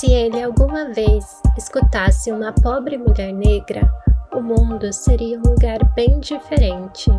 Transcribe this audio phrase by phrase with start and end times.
[0.00, 3.82] Se ele alguma vez escutasse uma pobre mulher negra,
[4.32, 7.10] o mundo seria um lugar bem diferente.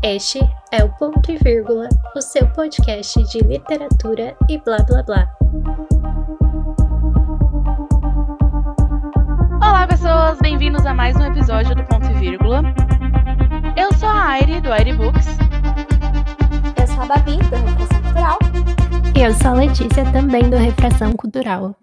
[0.00, 0.38] Este
[0.70, 5.28] é o Ponto e Vírgula, o seu podcast de literatura e blá blá blá.
[9.56, 10.38] Olá, pessoas!
[10.40, 12.62] Bem-vindos a mais um episódio do Ponto e Vírgula.
[13.76, 15.26] Eu sou a Aire, do Aire Books.
[16.80, 18.38] Eu sou a Babi, do Refração Cultural.
[19.16, 21.76] E eu sou a Letícia, também do Refração Cultural.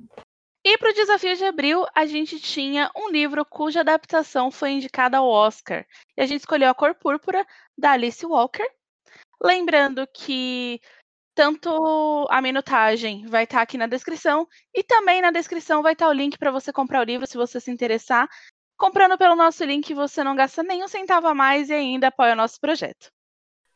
[0.65, 5.17] E para o desafio de abril, a gente tinha um livro cuja adaptação foi indicada
[5.17, 5.85] ao Oscar.
[6.17, 7.47] E a gente escolheu A Cor Púrpura,
[7.77, 8.69] da Alice Walker.
[9.41, 10.81] Lembrando que
[11.33, 16.13] tanto a minutagem vai estar aqui na descrição e também na descrição vai estar o
[16.13, 18.27] link para você comprar o livro se você se interessar.
[18.77, 22.33] Comprando pelo nosso link, você não gasta nem um centavo a mais e ainda apoia
[22.33, 23.09] o nosso projeto.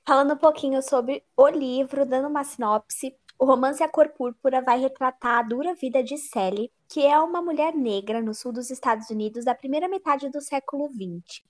[0.06, 4.80] Falando um pouquinho sobre o livro, dando uma sinopse, o romance A Cor Púrpura vai
[4.80, 9.10] retratar a dura vida de Sally, que é uma mulher negra no sul dos Estados
[9.10, 11.44] Unidos da primeira metade do século XX.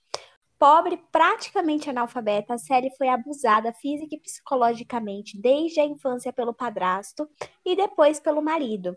[0.58, 7.28] Pobre, praticamente analfabeta, Sally foi abusada física e psicologicamente desde a infância pelo padrasto
[7.64, 8.96] e depois pelo marido.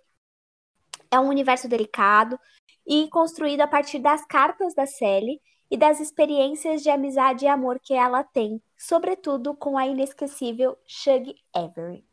[1.12, 2.40] É um universo delicado
[2.88, 7.80] e construído a partir das cartas da Sally e das experiências de amizade e amor
[7.80, 12.09] que ela tem, sobretudo com a inesquecível Shug Avery.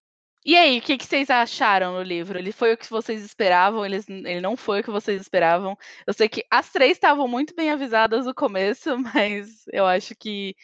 [0.46, 2.38] E aí, o que, que, vocês acharam no livro?
[2.38, 3.84] Ele foi o que vocês esperavam?
[3.84, 5.76] Ele, ele não foi o que vocês esperavam?
[6.06, 10.54] Eu sei que as três estavam muito bem avisadas no começo, mas eu acho que,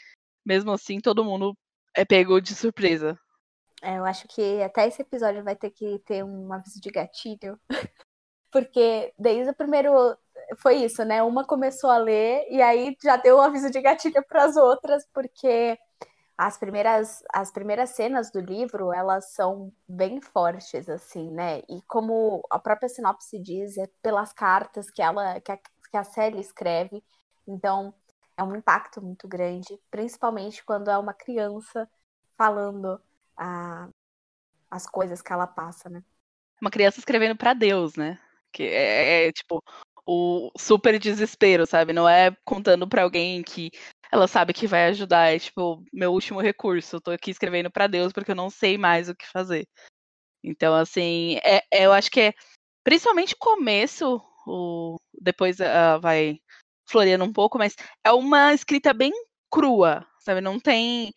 [0.47, 1.59] mesmo assim, todo mundo
[1.97, 3.19] é pego de surpresa.
[3.83, 7.59] É, eu acho que até esse episódio vai ter que ter um aviso de gatilho.
[8.53, 10.17] Porque desde o primeiro.
[10.59, 11.23] Foi isso, né?
[11.23, 15.07] Uma começou a ler e aí já deu um aviso de gatilho para as outras,
[15.13, 15.79] porque
[16.37, 21.61] as primeiras, as primeiras cenas do livro, elas são bem fortes, assim, né?
[21.69, 26.05] E como a própria sinopse diz, é pelas cartas que ela, que a, que a
[26.05, 27.03] Sally escreve.
[27.47, 27.95] Então,
[28.37, 31.89] é um impacto muito grande, principalmente quando é uma criança
[32.37, 33.01] falando
[33.37, 33.89] ah,
[34.71, 36.03] as coisas que ela passa, né?
[36.61, 38.19] Uma criança escrevendo para Deus, né?
[38.51, 39.63] Que é, é, tipo
[40.07, 41.93] o super desespero, sabe?
[41.93, 43.71] Não é contando para alguém que
[44.13, 45.35] ela sabe que vai ajudar.
[45.35, 46.97] É tipo, meu último recurso.
[46.97, 49.67] Eu tô aqui escrevendo para Deus porque eu não sei mais o que fazer.
[50.45, 52.35] Então, assim, é, é, eu acho que é
[52.85, 56.39] principalmente começo, o, depois uh, vai
[56.87, 57.75] floreando um pouco, mas
[58.05, 59.13] é uma escrita bem
[59.51, 60.41] crua, sabe?
[60.41, 61.13] Não tem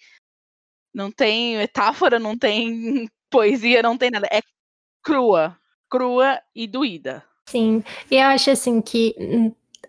[0.94, 4.28] não tem metáfora, não tem poesia, não tem nada.
[4.32, 4.42] É
[5.04, 7.26] crua, crua e doída.
[7.50, 9.14] Sim, e eu acho assim que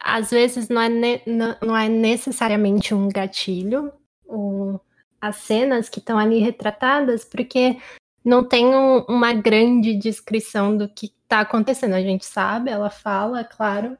[0.01, 1.21] às vezes não é, ne
[1.63, 3.93] não é necessariamente um gatilho,
[4.25, 4.79] o,
[5.21, 7.79] as cenas que estão ali retratadas, porque
[8.25, 11.95] não tem um, uma grande descrição do que está acontecendo.
[11.95, 13.97] A gente sabe, ela fala, claro,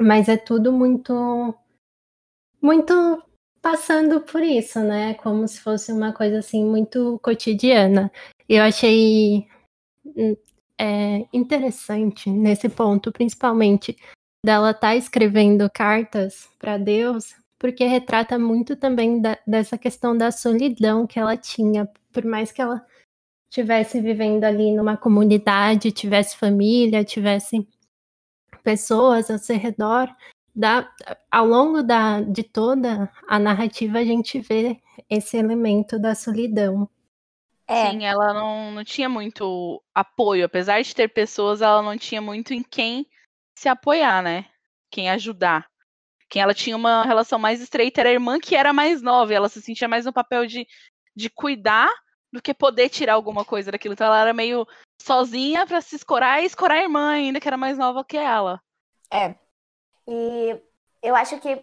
[0.00, 1.54] mas é tudo muito,
[2.60, 3.22] muito
[3.62, 5.14] passando por isso, né?
[5.14, 8.10] Como se fosse uma coisa assim muito cotidiana.
[8.48, 9.46] Eu achei
[10.04, 10.36] hum,
[10.78, 13.96] é, interessante nesse ponto, principalmente
[14.44, 20.30] dela estar tá escrevendo cartas para Deus, porque retrata muito também da, dessa questão da
[20.30, 22.84] solidão que ela tinha, por mais que ela
[23.50, 27.66] tivesse vivendo ali numa comunidade, tivesse família, tivesse
[28.62, 30.08] pessoas ao seu redor,
[30.54, 30.90] da,
[31.30, 36.88] ao longo da, de toda a narrativa a gente vê esse elemento da solidão.
[37.66, 37.90] É.
[37.90, 42.52] Sim, ela não, não tinha muito apoio, apesar de ter pessoas, ela não tinha muito
[42.52, 43.06] em quem
[43.60, 44.46] se apoiar, né?
[44.90, 45.68] Quem ajudar.
[46.30, 49.36] Quem ela tinha uma relação mais estreita era a irmã que era mais nova, e
[49.36, 50.66] ela se sentia mais no papel de,
[51.14, 51.90] de cuidar
[52.32, 53.92] do que poder tirar alguma coisa daquilo.
[53.92, 54.66] Então ela era meio
[55.02, 58.62] sozinha para se escorar e escorar a irmã ainda, que era mais nova que ela.
[59.12, 59.34] É.
[60.08, 60.58] E
[61.02, 61.62] eu acho que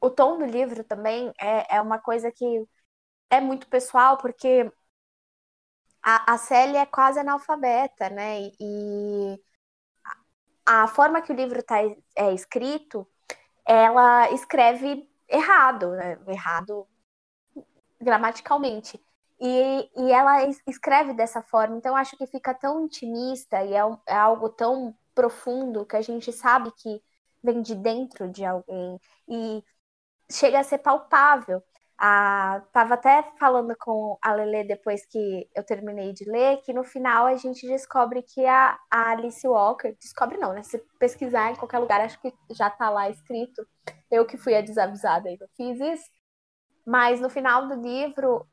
[0.00, 2.66] o tom do livro também é, é uma coisa que
[3.30, 4.68] é muito pessoal, porque
[6.02, 8.40] a, a é quase analfabeta, né?
[8.58, 9.38] E,
[10.64, 11.78] a forma que o livro está
[12.16, 13.06] é, escrito,
[13.64, 16.18] ela escreve errado, né?
[16.28, 16.86] errado
[18.00, 19.00] gramaticalmente.
[19.40, 24.14] E, e ela escreve dessa forma, então acho que fica tão intimista e é, é
[24.14, 27.02] algo tão profundo que a gente sabe que
[27.42, 29.64] vem de dentro de alguém e
[30.30, 31.62] chega a ser palpável.
[32.04, 36.82] Ah, tava até falando com a Lele depois que eu terminei de ler, que no
[36.82, 40.64] final a gente descobre que a, a Alice Walker, descobre não, né?
[40.64, 43.64] Se pesquisar em qualquer lugar, acho que já tá lá escrito.
[44.10, 46.10] Eu que fui a desavisada e não fiz isso.
[46.84, 48.48] Mas no final do livro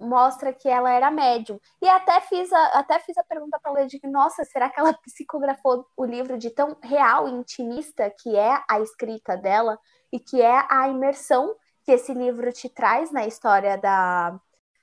[0.00, 1.60] mostra que ela era médium.
[1.82, 5.86] E até fiz a, até fiz a pergunta para Lady, nossa, será que ela psicografou
[5.94, 9.78] o livro de tão real e intimista que é a escrita dela
[10.10, 11.54] e que é a imersão
[11.84, 14.40] que esse livro te traz na história da,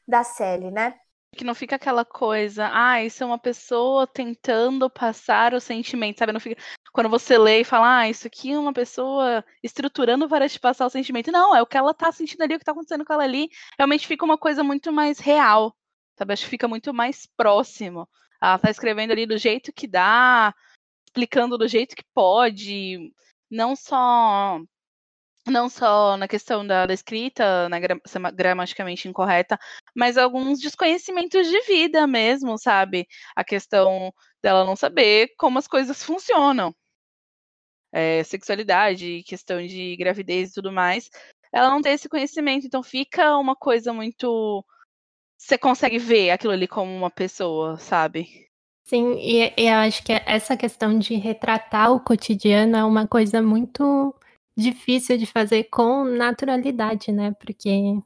[0.07, 0.97] da Sally, né?
[1.33, 6.33] Que não fica aquela coisa, ah, isso é uma pessoa tentando passar o sentimento, sabe?
[6.33, 6.61] Não fica.
[6.91, 10.85] Quando você lê e fala, ah, isso aqui é uma pessoa estruturando para te passar
[10.85, 11.31] o sentimento.
[11.31, 13.49] Não, é o que ela tá sentindo ali, o que tá acontecendo com ela ali.
[13.77, 15.73] Realmente fica uma coisa muito mais real,
[16.17, 16.33] sabe?
[16.33, 18.07] Acho que fica muito mais próximo.
[18.41, 20.53] Ela tá escrevendo ali do jeito que dá,
[21.07, 23.13] explicando do jeito que pode,
[23.49, 24.59] não só
[25.47, 27.99] não só na questão da, da escrita, na gra
[28.33, 29.59] gramaticamente incorreta,
[29.95, 33.07] mas alguns desconhecimentos de vida mesmo, sabe?
[33.35, 36.75] A questão dela não saber como as coisas funcionam.
[37.93, 41.09] É, sexualidade, questão de gravidez e tudo mais.
[41.51, 44.63] Ela não tem esse conhecimento, então fica uma coisa muito.
[45.37, 48.47] Você consegue ver aquilo ali como uma pessoa, sabe?
[48.85, 53.41] Sim, e, e eu acho que essa questão de retratar o cotidiano é uma coisa
[53.41, 54.13] muito
[54.57, 57.31] difícil de fazer com naturalidade, né?
[57.39, 58.01] Porque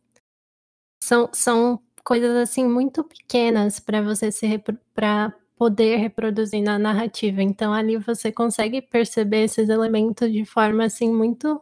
[1.03, 4.47] são, são coisas assim muito pequenas para você se
[4.93, 7.41] para poder reproduzir na narrativa.
[7.41, 11.61] Então ali você consegue perceber esses elementos de forma assim muito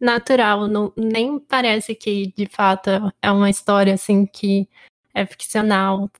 [0.00, 2.90] natural, não, nem parece que de fato
[3.22, 4.68] é uma história assim que
[5.14, 6.10] é ficcional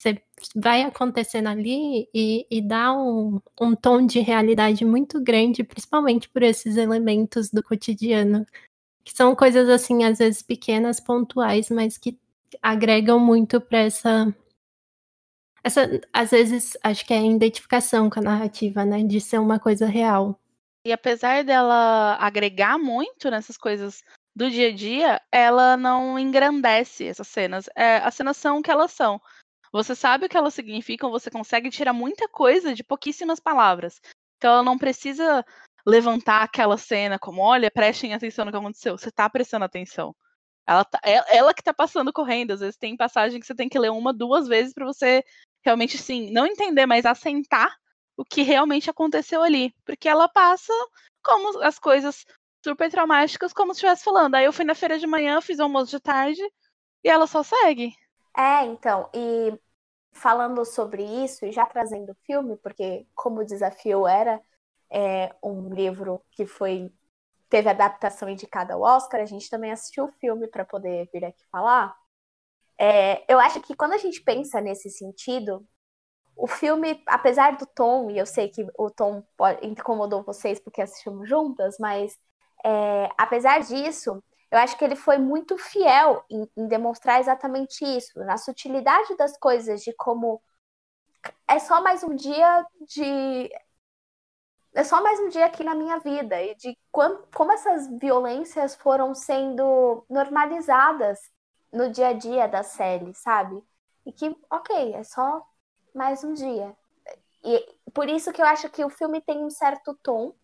[0.00, 0.22] você
[0.56, 6.42] vai acontecendo ali e, e dá um, um tom de realidade muito grande, principalmente por
[6.42, 8.46] esses elementos do cotidiano,
[9.04, 12.18] que são coisas assim, às vezes pequenas, pontuais, mas que
[12.62, 14.34] agregam muito para essa
[15.62, 19.02] essa, às vezes, acho que é a identificação com a narrativa, né?
[19.02, 20.40] De ser uma coisa real.
[20.86, 24.02] E apesar dela agregar muito nessas coisas
[24.34, 27.68] do dia a dia, ela não engrandece essas cenas.
[27.76, 29.20] É, as cenas são o que elas são.
[29.72, 34.00] Você sabe o que elas significam, você consegue tirar muita coisa de pouquíssimas palavras.
[34.36, 35.44] Então ela não precisa
[35.86, 38.98] levantar aquela cena como, olha, prestem atenção no que aconteceu.
[38.98, 40.14] Você tá prestando atenção.
[40.66, 42.52] Ela, tá, é, ela que tá passando correndo.
[42.52, 45.24] Às vezes tem passagem que você tem que ler uma, duas vezes para você
[45.64, 47.76] realmente, sim, não entender, mas assentar
[48.16, 49.74] o que realmente aconteceu ali.
[49.84, 50.72] Porque ela passa
[51.22, 52.24] como as coisas
[52.64, 54.34] super traumáticas, como se estivesse falando.
[54.34, 56.42] Aí eu fui na feira de manhã, fiz almoço de tarde,
[57.04, 57.94] e ela só segue.
[58.40, 59.52] É, então, e
[60.12, 64.40] falando sobre isso, e já trazendo o filme, porque como o desafio era
[64.90, 66.90] é, um livro que foi
[67.50, 71.44] teve adaptação indicada ao Oscar, a gente também assistiu o filme para poder vir aqui
[71.52, 71.94] falar.
[72.78, 75.66] É, eu acho que quando a gente pensa nesse sentido,
[76.36, 79.24] o filme, apesar do tom, e eu sei que o tom
[79.62, 82.16] incomodou vocês porque assistimos juntas, mas
[82.64, 88.18] é, apesar disso, eu acho que ele foi muito fiel em, em demonstrar exatamente isso,
[88.20, 90.42] na sutilidade das coisas, de como
[91.46, 93.50] é só mais um dia de
[94.72, 98.74] é só mais um dia aqui na minha vida e de quando, como essas violências
[98.76, 101.18] foram sendo normalizadas
[101.72, 103.62] no dia a dia da série, sabe?
[104.06, 105.44] E que, ok, é só
[105.94, 106.76] mais um dia.
[107.44, 110.34] E por isso que eu acho que o filme tem um certo tom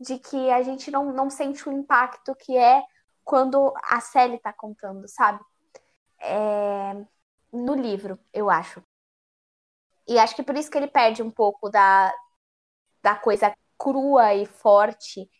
[0.00, 2.82] de que a gente não, não sente o impacto que é
[3.28, 5.44] quando a Sally tá contando, sabe?
[6.18, 6.94] É...
[7.52, 8.82] No livro, eu acho.
[10.06, 12.10] E acho que por isso que ele perde um pouco da,
[13.02, 15.30] da coisa crua e forte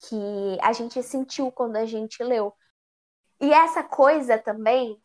[0.00, 2.54] que a gente sentiu quando a gente leu.
[3.40, 5.02] E essa coisa também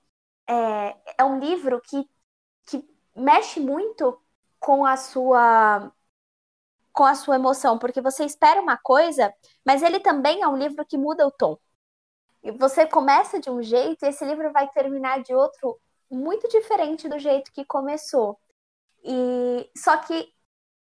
[0.48, 2.10] é, é um livro que,
[2.66, 4.22] que mexe muito
[4.60, 5.94] com a sua
[6.92, 9.34] com a sua emoção, porque você espera uma coisa,
[9.66, 11.58] mas ele também é um livro que muda o tom.
[12.44, 15.80] E você começa de um jeito e esse livro vai terminar de outro
[16.12, 18.38] muito diferente do jeito que começou.
[19.04, 20.34] E só que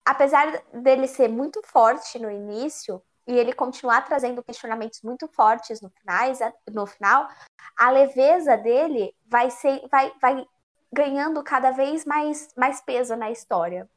[0.03, 5.89] apesar dele ser muito forte no início e ele continuar trazendo questionamentos muito fortes no,
[5.89, 6.39] finais,
[6.71, 7.29] no final,
[7.77, 10.45] a leveza dele vai ser vai, vai
[10.91, 13.89] ganhando cada vez mais mais peso na história.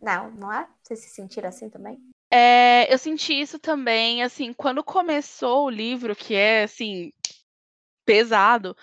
[0.00, 0.68] Não, não é?
[0.82, 2.00] Vocês se sentiram assim também?
[2.30, 7.10] É, eu senti isso também, assim, quando começou o livro, que é, assim,
[8.04, 8.76] pesado,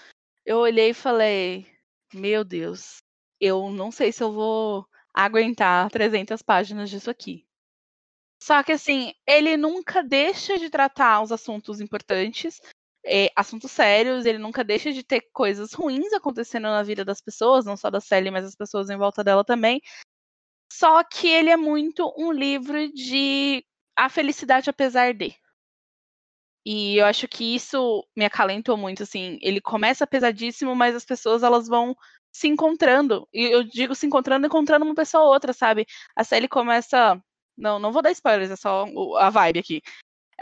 [0.45, 1.67] eu olhei e falei,
[2.13, 2.97] meu Deus,
[3.39, 7.45] eu não sei se eu vou aguentar 300 páginas disso aqui.
[8.41, 12.61] Só que, assim, ele nunca deixa de tratar os assuntos importantes,
[13.05, 17.65] é, assuntos sérios, ele nunca deixa de ter coisas ruins acontecendo na vida das pessoas,
[17.65, 19.81] não só da Sally, mas das pessoas em volta dela também.
[20.75, 23.63] Só que ele é muito um livro de
[23.95, 25.35] a felicidade apesar de.
[26.65, 29.37] E eu acho que isso me acalentou muito, assim.
[29.41, 31.95] Ele começa pesadíssimo, mas as pessoas elas vão
[32.31, 33.27] se encontrando.
[33.31, 35.85] E eu digo se encontrando, encontrando uma pessoa ou outra, sabe?
[36.15, 37.21] A série começa.
[37.55, 38.85] Não, não vou dar spoilers, é só
[39.19, 39.81] a vibe aqui.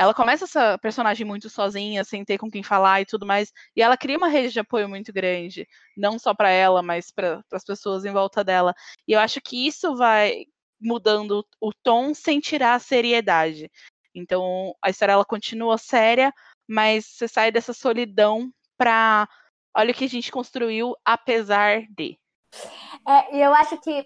[0.01, 3.83] Ela começa essa personagem muito sozinha, sem ter com quem falar e tudo mais, e
[3.83, 7.63] ela cria uma rede de apoio muito grande, não só para ela, mas para as
[7.63, 8.73] pessoas em volta dela.
[9.07, 10.45] E eu acho que isso vai
[10.81, 13.69] mudando o tom sem tirar a seriedade.
[14.15, 16.33] Então, a história ela continua séria,
[16.67, 19.29] mas você sai dessa solidão para
[19.77, 22.17] olha o que a gente construiu apesar de.
[23.07, 24.03] É, e eu acho que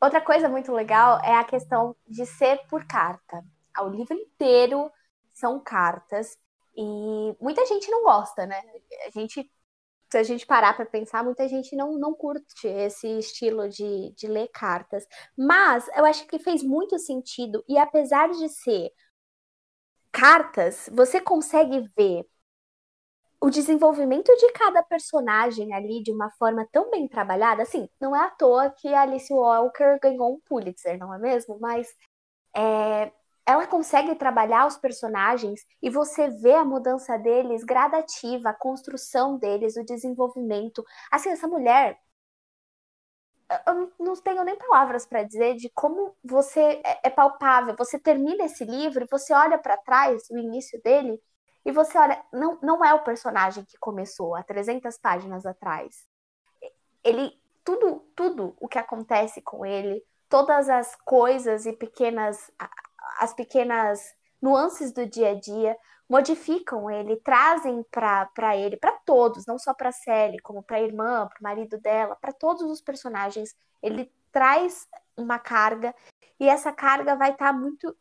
[0.00, 3.44] outra coisa muito legal é a questão de ser por carta.
[3.78, 4.90] O livro inteiro
[5.36, 6.38] são cartas
[6.76, 8.60] e muita gente não gosta, né?
[9.06, 9.50] A gente
[10.10, 14.28] se a gente parar para pensar, muita gente não, não curte esse estilo de, de
[14.28, 15.04] ler cartas.
[15.36, 18.90] Mas eu acho que fez muito sentido, e apesar de ser
[20.12, 22.24] cartas, você consegue ver
[23.40, 27.62] o desenvolvimento de cada personagem ali de uma forma tão bem trabalhada.
[27.62, 31.58] Assim, não é à toa que a Alice Walker ganhou um Pulitzer, não é mesmo?
[31.60, 31.88] Mas
[32.56, 33.12] é,
[33.46, 39.76] ela consegue trabalhar os personagens e você vê a mudança deles gradativa, a construção deles,
[39.76, 40.84] o desenvolvimento.
[41.10, 41.98] Assim, essa mulher
[43.66, 47.76] eu não tenho nem palavras para dizer de como você é, é palpável.
[47.78, 51.20] Você termina esse livro você olha para trás, o início dele,
[51.64, 56.04] e você olha, não, não é o personagem que começou há 300 páginas atrás.
[57.04, 57.32] Ele,
[57.64, 62.50] tudo, tudo o que acontece com ele, todas as coisas e pequenas,
[63.18, 64.00] as pequenas
[64.40, 65.76] nuances do dia a dia,
[66.08, 71.26] modificam ele, trazem para ele, para todos, não só para Sally, como para a irmã,
[71.26, 73.54] para o marido dela, para todos os personagens.
[73.82, 74.86] Ele traz
[75.16, 75.94] uma carga
[76.38, 77.96] e essa carga vai estar tá muito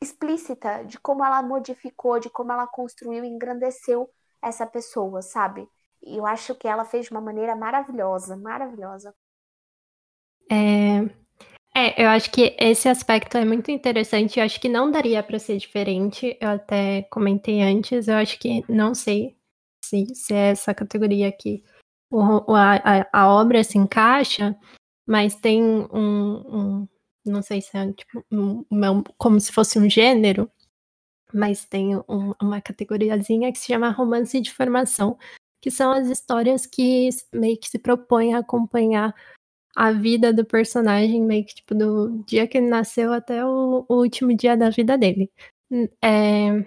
[0.00, 5.68] explícita de como ela modificou, de como ela construiu engrandeceu essa pessoa, sabe?
[6.02, 9.14] E eu acho que ela fez de uma maneira maravilhosa, maravilhosa.
[10.50, 11.21] É,
[11.74, 14.38] é, eu acho que esse aspecto é muito interessante.
[14.38, 16.36] Eu acho que não daria para ser diferente.
[16.40, 18.08] Eu até comentei antes.
[18.08, 19.36] Eu acho que não sei
[19.84, 21.64] se, se é essa categoria aqui.
[22.10, 24.54] O, a, a, obra se encaixa,
[25.06, 26.88] mas tem um, um
[27.24, 30.50] não sei se é tipo um, um, como se fosse um gênero,
[31.32, 35.16] mas tem um, uma categoriazinha que se chama romance de formação,
[35.60, 39.14] que são as histórias que meio que se propõem a acompanhar
[39.74, 43.94] a vida do personagem, meio que tipo, do dia que ele nasceu até o, o
[43.94, 45.30] último dia da vida dele.
[46.02, 46.64] É,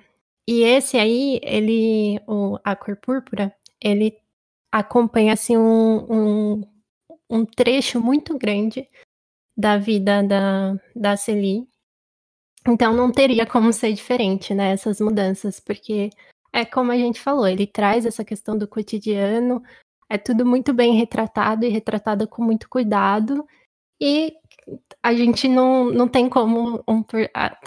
[0.48, 4.18] e esse aí, ele, o, a cor púrpura, ele
[4.72, 6.62] acompanha assim um, um,
[7.30, 8.90] um trecho muito grande
[9.58, 11.68] da vida da, da Celie.
[12.68, 16.10] Então não teria como ser diferente, né, essas mudanças, porque
[16.52, 19.62] é como a gente falou, ele traz essa questão do cotidiano,
[20.10, 23.46] é tudo muito bem retratado e retratado com muito cuidado.
[24.00, 24.34] E
[25.02, 27.04] a gente não, não tem como, um,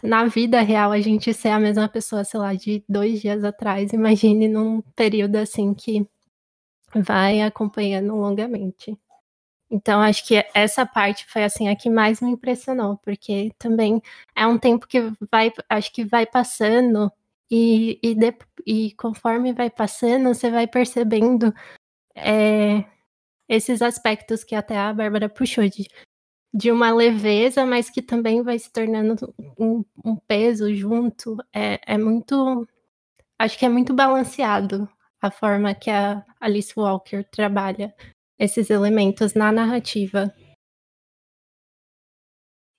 [0.02, 3.92] na vida real, a gente ser a mesma pessoa, sei lá, de dois dias atrás.
[3.92, 6.06] Imagine num período assim que
[6.94, 8.98] vai acompanhando longamente.
[9.70, 14.02] Então, acho que essa parte foi assim a que mais me impressionou, porque também
[14.34, 17.12] é um tempo que vai, acho que vai passando
[17.50, 18.34] e, e, de,
[18.66, 21.52] e conforme vai passando, você vai percebendo
[22.18, 22.84] é,
[23.48, 25.88] esses aspectos que até a Bárbara puxou de,
[26.52, 31.36] de uma leveza, mas que também vai se tornando um, um peso junto.
[31.52, 32.66] É, é muito.
[33.38, 34.88] Acho que é muito balanceado
[35.20, 37.94] a forma que a Alice Walker trabalha
[38.38, 40.32] esses elementos na narrativa.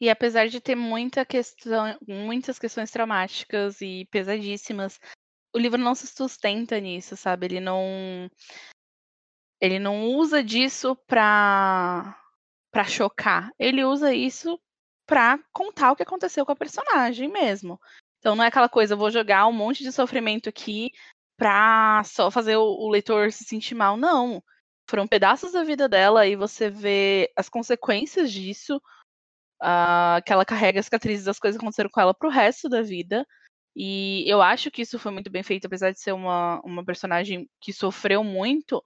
[0.02, 4.98] E apesar de ter muita questão, muitas questões traumáticas e pesadíssimas,
[5.54, 7.48] o livro não se sustenta nisso, sabe?
[7.48, 8.30] Ele não
[9.62, 12.18] ele não usa disso pra,
[12.72, 13.52] pra chocar.
[13.60, 14.60] Ele usa isso
[15.06, 17.80] pra contar o que aconteceu com a personagem mesmo.
[18.20, 20.92] Então não é aquela coisa, vou jogar um monte de sofrimento aqui
[21.38, 23.98] pra só fazer o, o leitor se sentir mal.
[23.98, 24.44] Não.
[24.90, 28.82] Foram pedaços da vida dela e você vê as consequências disso.
[29.62, 32.82] Uh, que ela carrega as cicatrizes das coisas que aconteceram com ela pro resto da
[32.82, 33.26] vida.
[33.76, 37.50] E eu acho que isso foi muito bem feito, apesar de ser uma, uma personagem
[37.62, 38.84] que sofreu muito,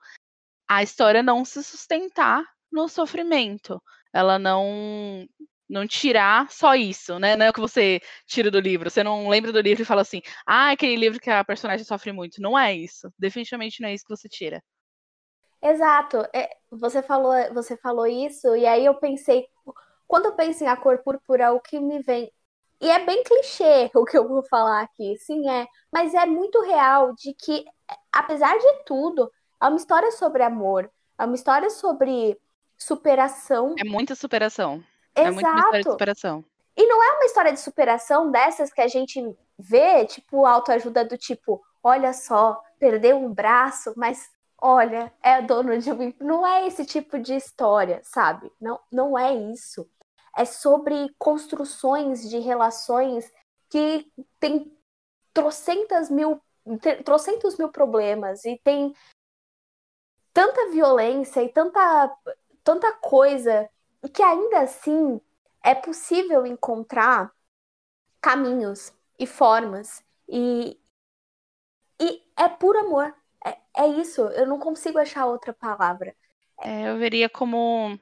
[0.78, 3.82] a história não se sustentar no sofrimento.
[4.14, 5.28] Ela não
[5.70, 7.36] não tirar só isso, né?
[7.36, 8.90] Não é o que você tira do livro.
[8.90, 12.12] Você não lembra do livro e fala assim: "Ah, aquele livro que a personagem sofre
[12.12, 12.42] muito".
[12.42, 13.12] Não é isso.
[13.18, 14.62] Definitivamente não é isso que você tira.
[15.62, 16.18] Exato.
[16.34, 19.48] É, você falou, você falou isso e aí eu pensei,
[20.08, 22.32] quando eu penso em a cor púrpura, o que me vem
[22.82, 25.68] e é bem clichê o que eu vou falar aqui, sim, é.
[25.92, 27.66] Mas é muito real de que,
[28.12, 29.32] apesar de tudo,
[29.64, 30.90] é uma história sobre amor.
[31.18, 32.40] É uma história sobre
[32.78, 33.76] superação.
[33.78, 34.84] É muita superação.
[35.16, 35.28] Exato.
[35.28, 36.46] É muita história de superação.
[36.76, 39.24] E não é uma história de superação dessas que a gente
[39.58, 45.92] vê, tipo, autoajuda do tipo, olha só, perdeu um braço, mas olha, é dono de
[45.92, 46.14] um.
[46.20, 48.52] Não é esse tipo de história, sabe?
[48.60, 49.88] Não, não é isso
[50.36, 53.32] é sobre construções de relações
[53.70, 54.76] que tem
[55.34, 56.42] trocentas mil,
[57.06, 58.94] trocentos mil problemas e tem
[60.34, 62.18] tanta violência e tanta,
[62.64, 63.70] tanta coisa
[64.04, 65.22] e que ainda assim
[65.64, 67.32] é possível encontrar
[68.20, 70.78] caminhos e formas e,
[72.00, 73.16] e é puro amor.
[73.46, 76.16] É, é isso, eu não consigo achar outra palavra.
[76.62, 78.00] É, eu veria como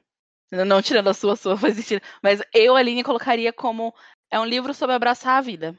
[0.50, 2.02] não tirando a sua, a sua faz sentido.
[2.22, 3.94] Mas eu, Aline, colocaria como
[4.30, 5.78] é um livro sobre abraçar a vida.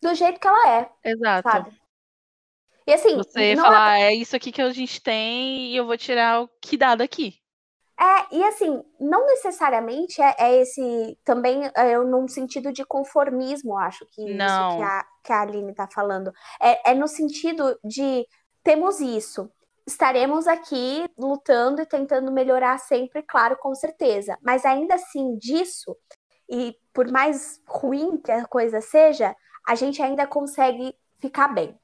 [0.00, 0.90] Do jeito que ela é.
[1.04, 1.50] Exato.
[1.50, 1.85] Sabe?
[2.86, 3.16] E assim.
[3.16, 4.04] Você falar, é...
[4.04, 7.34] é isso aqui que a gente tem e eu vou tirar o que dá daqui.
[7.98, 13.78] É, e assim, não necessariamente é, é esse também é, eu num sentido de conformismo,
[13.78, 14.68] acho que não.
[14.68, 16.30] isso que a, que a Aline tá falando.
[16.60, 18.26] É, é no sentido de
[18.62, 19.50] temos isso
[19.86, 24.36] estaremos aqui lutando e tentando melhorar sempre, claro, com certeza.
[24.42, 25.96] Mas ainda assim, disso,
[26.50, 29.34] e por mais ruim que a coisa seja,
[29.66, 31.78] a gente ainda consegue ficar bem.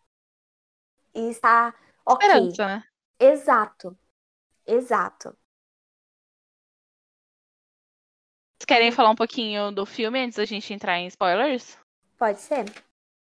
[1.14, 2.26] E está ok.
[2.26, 2.84] Esperança, né?
[3.18, 3.96] Exato.
[4.66, 5.36] Exato.
[8.58, 11.76] Vocês querem falar um pouquinho do filme antes da gente entrar em spoilers?
[12.16, 12.64] Pode ser.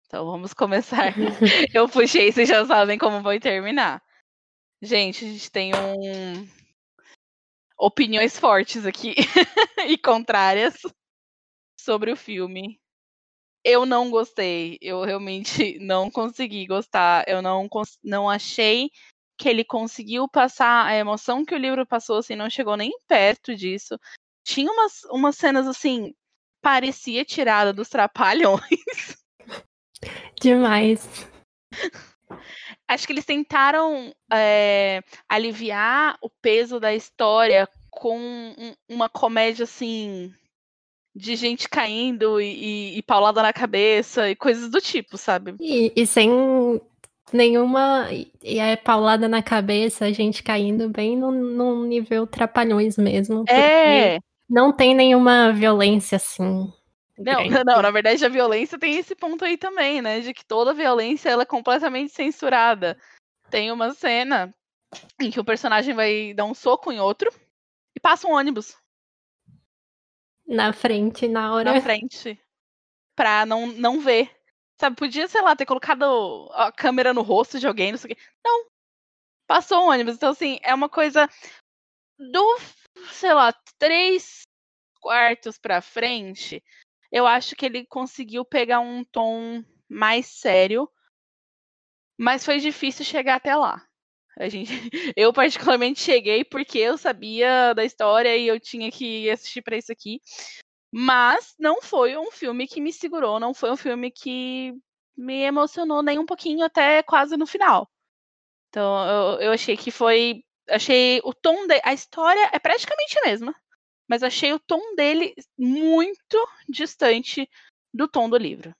[0.06, 1.14] Então vamos começar.
[1.72, 4.02] Eu puxei, vocês já sabem como vou terminar.
[4.82, 6.46] Gente, a gente tem um
[7.78, 9.14] opiniões fortes aqui
[9.88, 10.74] e contrárias
[11.80, 12.81] sobre o filme.
[13.64, 17.68] Eu não gostei, eu realmente não consegui gostar, eu não,
[18.02, 18.90] não achei
[19.38, 23.54] que ele conseguiu passar a emoção que o livro passou, assim, não chegou nem perto
[23.54, 23.98] disso.
[24.44, 26.14] Tinha umas, umas cenas, assim,
[26.60, 28.60] parecia tirada dos trapalhões.
[30.40, 31.30] Demais
[32.92, 40.32] acho que eles tentaram é, aliviar o peso da história com um, uma comédia assim
[41.14, 42.46] de gente caindo e,
[42.94, 45.54] e, e, paulada na cabeça e coisas do tipo, sabe?
[45.60, 46.80] E, e sem
[47.32, 48.08] nenhuma.
[48.42, 53.44] E é paulada na cabeça, a gente caindo bem no, no nível trapalhões mesmo.
[53.48, 54.18] É.
[54.48, 56.72] Não tem nenhuma violência assim.
[57.18, 60.20] Não, não, na verdade a violência tem esse ponto aí também, né?
[60.20, 62.96] De que toda violência ela é completamente censurada.
[63.50, 64.52] Tem uma cena
[65.20, 67.30] em que o personagem vai dar um soco em outro
[67.94, 68.76] e passa um ônibus.
[70.52, 71.74] Na frente, na hora.
[71.74, 72.40] Na frente.
[73.16, 74.30] Pra não, não ver.
[74.80, 78.14] Sabe, podia, sei lá, ter colocado a câmera no rosto de alguém, não sei o
[78.14, 78.22] quê.
[78.44, 78.66] Não.
[79.46, 80.16] Passou um ônibus.
[80.16, 81.28] Então, assim, é uma coisa
[82.18, 82.58] do,
[83.12, 84.42] sei lá, três
[85.00, 86.62] quartos pra frente
[87.12, 90.90] eu acho que ele conseguiu pegar um tom mais sério,
[92.18, 93.86] mas foi difícil chegar até lá.
[94.38, 94.70] A gente,
[95.16, 99.92] eu particularmente cheguei porque eu sabia da história e eu tinha que assistir para isso
[99.92, 100.20] aqui.
[100.92, 104.74] Mas não foi um filme que me segurou, não foi um filme que
[105.16, 107.88] me emocionou nem um pouquinho até quase no final.
[108.68, 113.28] Então eu, eu achei que foi, achei o tom de, a história é praticamente a
[113.28, 113.54] mesma
[114.12, 117.48] mas achei o tom dele muito distante
[117.94, 118.74] do tom do livro.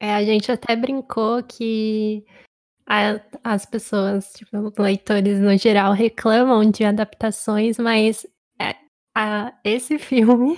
[0.00, 2.24] É, a gente até brincou que
[2.86, 8.24] a, as pessoas, tipo, leitores no geral, reclamam de adaptações, mas
[8.60, 8.76] é,
[9.14, 10.56] a, esse filme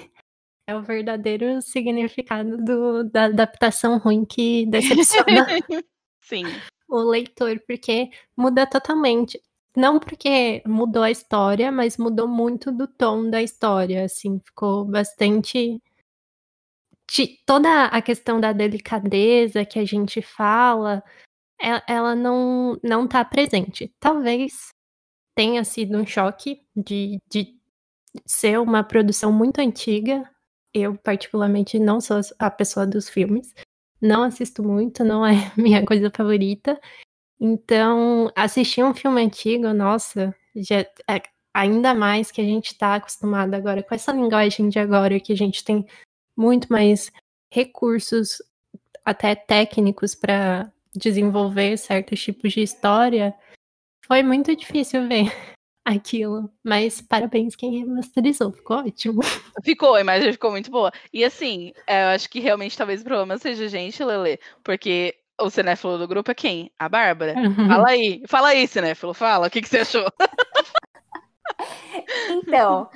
[0.66, 5.46] é o verdadeiro significado do, da adaptação ruim que decepciona
[6.20, 6.44] Sim.
[6.86, 9.40] o leitor, porque muda totalmente.
[9.74, 15.80] Não porque mudou a história, mas mudou muito do tom da história, assim, ficou bastante
[17.46, 21.02] toda a questão da delicadeza que a gente fala,
[21.60, 23.92] ela não não tá presente.
[24.00, 24.68] Talvez
[25.34, 27.56] tenha sido um choque de, de
[28.26, 30.28] ser uma produção muito antiga.
[30.74, 33.54] Eu, particularmente, não sou a pessoa dos filmes.
[34.00, 36.80] Não assisto muito, não é minha coisa favorita.
[37.40, 41.22] Então, assistir um filme antigo, nossa, já, é,
[41.54, 45.36] ainda mais que a gente está acostumado agora com essa linguagem de agora, que a
[45.36, 45.86] gente tem
[46.36, 47.12] muito mais
[47.52, 48.42] recursos,
[49.04, 53.34] até técnicos, para desenvolver certos tipos de história,
[54.06, 55.26] foi muito difícil ver
[55.84, 56.50] aquilo.
[56.64, 59.20] Mas parabéns quem remasterizou, ficou ótimo.
[59.64, 60.92] Ficou, a imagem ficou muito boa.
[61.12, 65.16] E assim, é, eu acho que realmente talvez o problema seja a gente, Lele, porque
[65.40, 66.72] o cinéfilo do grupo é quem?
[66.78, 67.34] A Bárbara?
[67.36, 67.68] Uhum.
[67.68, 70.06] Fala aí, fala aí, cinéfilo, fala, o que, que você achou?
[72.30, 72.90] então,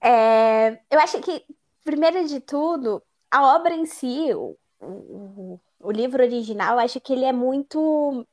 [0.00, 1.44] é, eu acho que,
[1.84, 7.24] primeiro de tudo, a obra em si, o, o, o livro original, acho que ele
[7.24, 8.26] é muito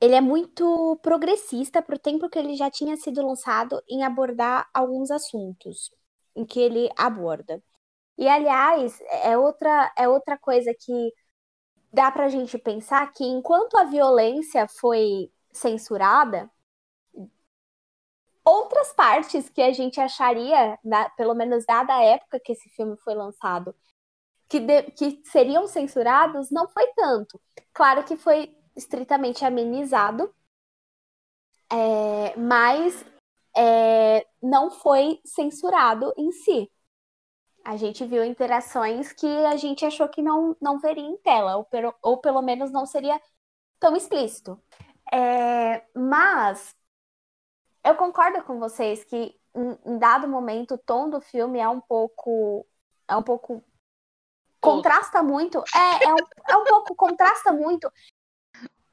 [0.00, 4.68] ele é muito progressista para o tempo que ele já tinha sido lançado em abordar
[4.74, 5.90] alguns assuntos
[6.34, 7.62] em que ele aborda.
[8.18, 11.12] E aliás, é outra é outra coisa que
[11.92, 16.50] dá para a gente pensar que enquanto a violência foi censurada,
[18.44, 20.78] outras partes que a gente acharia,
[21.16, 23.74] pelo menos dada a época que esse filme foi lançado,
[24.48, 27.40] que, de, que seriam censurados, não foi tanto.
[27.72, 30.34] Claro que foi estritamente amenizado,
[31.70, 33.04] é, mas
[33.56, 36.70] é, não foi censurado em si.
[37.64, 41.68] A gente viu interações que a gente achou que não, não veria em tela, ou,
[42.02, 43.20] ou pelo menos não seria
[43.80, 44.60] tão explícito.
[45.12, 46.76] É, mas
[47.84, 51.80] eu concordo com vocês que em, em, dado momento o tom do filme é um
[51.80, 52.66] pouco.
[53.08, 53.64] É um pouco.
[54.70, 55.62] Contrasta muito.
[55.74, 56.16] É, é um,
[56.48, 56.94] é um pouco.
[56.94, 57.90] Contrasta muito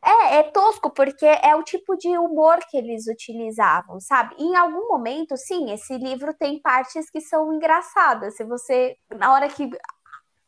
[0.04, 4.36] é, é tosco, porque é o tipo de humor que eles utilizavam, sabe?
[4.38, 8.36] E em algum momento, sim, esse livro tem partes que são engraçadas.
[8.36, 9.70] Se você, na hora que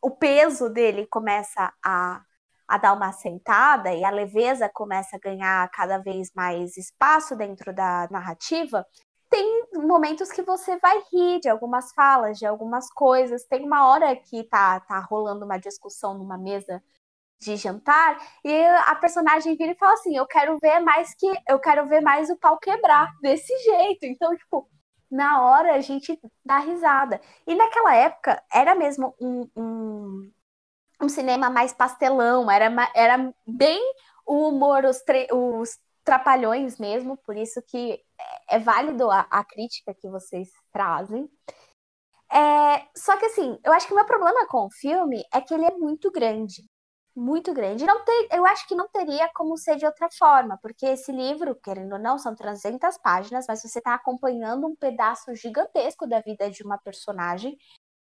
[0.02, 2.20] o peso dele começa a,
[2.68, 7.74] a dar uma sentada e a leveza começa a ganhar cada vez mais espaço dentro
[7.74, 8.86] da narrativa,
[9.36, 13.44] tem momentos que você vai rir de algumas falas, de algumas coisas.
[13.44, 16.82] Tem uma hora que tá, tá rolando uma discussão numa mesa
[17.38, 21.58] de jantar e a personagem vira e fala assim: "Eu quero ver mais que eu
[21.60, 24.06] quero ver mais o pau quebrar desse jeito".
[24.06, 24.68] Então, tipo,
[25.10, 27.20] na hora a gente dá risada.
[27.46, 30.32] E naquela época era mesmo um, um,
[31.02, 33.80] um cinema mais pastelão, era, era bem
[34.26, 38.00] o humor, os, os trapalhões mesmo, por isso que
[38.48, 41.28] é, válido a, a crítica que vocês trazem.
[42.32, 45.52] É, só que assim, eu acho que o meu problema com o filme é que
[45.52, 46.64] ele é muito grande
[47.16, 47.86] muito grande.
[47.86, 51.94] Não eu acho que não teria como ser de outra forma, porque esse livro, querendo
[51.94, 56.62] ou não, são 300 páginas, mas você está acompanhando um pedaço gigantesco da vida de
[56.62, 57.56] uma personagem.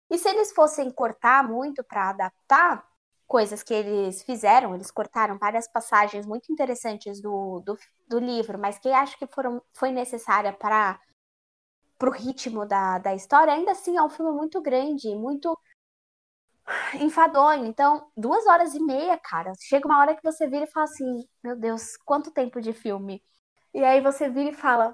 [0.09, 2.87] E se eles fossem cortar muito para adaptar
[3.31, 8.77] coisas que eles fizeram, eles cortaram várias passagens muito interessantes do, do, do livro, mas
[8.77, 10.99] que acho que foram, foi necessária para
[12.03, 15.57] o ritmo da, da história, ainda assim é um filme muito grande, muito
[16.99, 17.65] enfadonho.
[17.65, 19.53] Então, duas horas e meia, cara.
[19.61, 23.23] Chega uma hora que você vira e fala assim: Meu Deus, quanto tempo de filme?
[23.73, 24.93] E aí você vira e fala: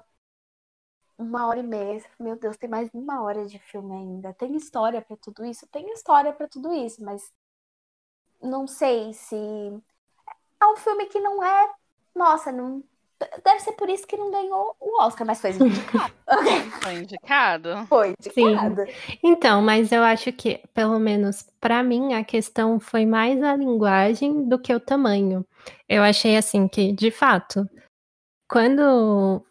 [1.18, 2.04] Uma hora e meia.
[2.20, 4.32] Meu Deus, tem mais uma hora de filme ainda.
[4.34, 5.66] Tem história para tudo isso?
[5.68, 7.22] Tem história para tudo isso, mas
[8.42, 9.36] não sei se.
[10.60, 11.70] É um filme que não é.
[12.14, 12.82] Nossa, não,
[13.44, 16.14] Deve ser por isso que não ganhou o Oscar, mas foi indicado.
[16.82, 17.86] Foi indicado?
[17.88, 18.86] Foi indicado.
[18.86, 19.18] Sim.
[19.22, 24.48] Então, mas eu acho que, pelo menos para mim, a questão foi mais a linguagem
[24.48, 25.44] do que o tamanho.
[25.88, 27.68] Eu achei assim que, de fato,
[28.48, 29.44] quando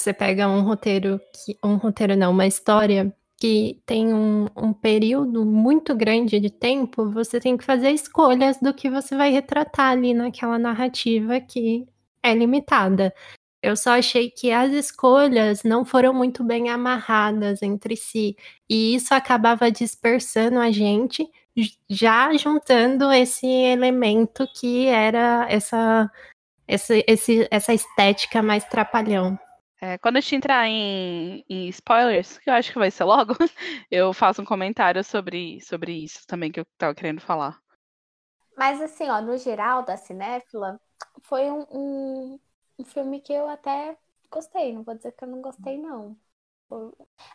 [0.00, 5.44] você pega um roteiro, que, um roteiro não, uma história que tem um, um período
[5.44, 10.14] muito grande de tempo, você tem que fazer escolhas do que você vai retratar ali
[10.14, 11.86] naquela narrativa que
[12.22, 13.12] é limitada.
[13.62, 18.36] Eu só achei que as escolhas não foram muito bem amarradas entre si.
[18.68, 21.28] E isso acabava dispersando a gente,
[21.88, 26.10] já juntando esse elemento que era essa,
[26.68, 29.38] esse, esse, essa estética mais trapalhão.
[29.80, 33.34] É, quando a gente entrar em, em, spoilers, que eu acho que vai ser logo,
[33.90, 37.60] eu faço um comentário sobre, sobre isso também que eu tava querendo falar.
[38.56, 40.80] Mas assim, ó, no geral da cinéfila,
[41.22, 42.40] foi um, um,
[42.78, 43.98] um filme que eu até
[44.30, 44.72] gostei.
[44.72, 46.16] Não vou dizer que eu não gostei, não.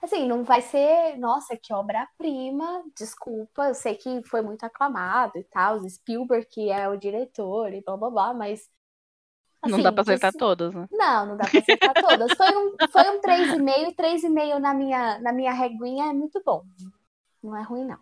[0.02, 5.44] Assim, não vai ser, nossa, que obra-prima, desculpa, eu sei que foi muito aclamado e
[5.46, 8.70] tal, Spielberg que é o diretor e blá blá blá, mas.
[9.62, 10.88] Assim, não dá pra acertar todas, né?
[10.92, 12.32] Não, não dá pra acertar todas.
[12.36, 16.64] Foi um, foi um 3,5 e 3,5 na minha, na minha reguinha é muito bom.
[17.44, 18.00] Não é ruim, não.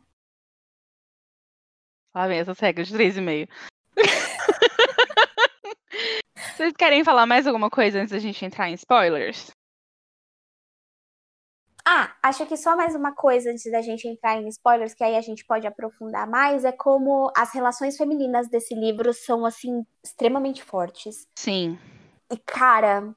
[2.15, 3.49] Lá vem essas regras de 3,5.
[6.55, 9.51] Vocês querem falar mais alguma coisa antes da gente entrar em spoilers?
[11.91, 15.17] Ah, acho que só mais uma coisa antes da gente entrar em spoilers, que aí
[15.17, 20.63] a gente pode aprofundar mais, é como as relações femininas desse livro são, assim, extremamente
[20.63, 21.27] fortes.
[21.35, 21.79] Sim.
[22.31, 23.11] E, cara,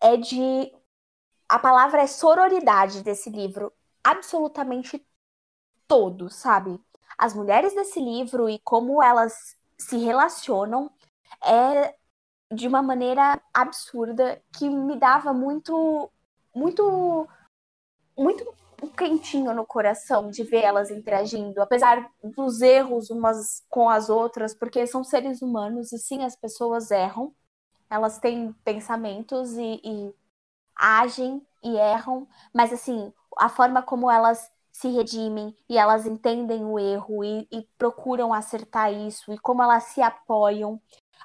[0.00, 0.72] é de.
[1.48, 3.72] A palavra é sororidade desse livro.
[4.02, 5.06] Absolutamente
[5.86, 6.80] todo, sabe?
[7.16, 10.90] As mulheres desse livro e como elas se relacionam
[11.44, 11.94] é
[12.52, 16.10] de uma maneira absurda que me dava muito,
[16.52, 17.28] muito,
[18.16, 18.54] muito
[18.96, 24.86] quentinho no coração de ver elas interagindo, apesar dos erros umas com as outras, porque
[24.86, 27.34] são seres humanos e sim as pessoas erram,
[27.90, 30.14] elas têm pensamentos e, e
[30.76, 36.78] agem e erram, mas assim a forma como elas se redimem e elas entendem o
[36.78, 40.80] erro e, e procuram acertar isso e como elas se apoiam,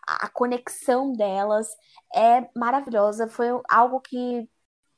[0.07, 1.67] a conexão delas
[2.13, 3.27] é maravilhosa.
[3.27, 4.49] Foi algo que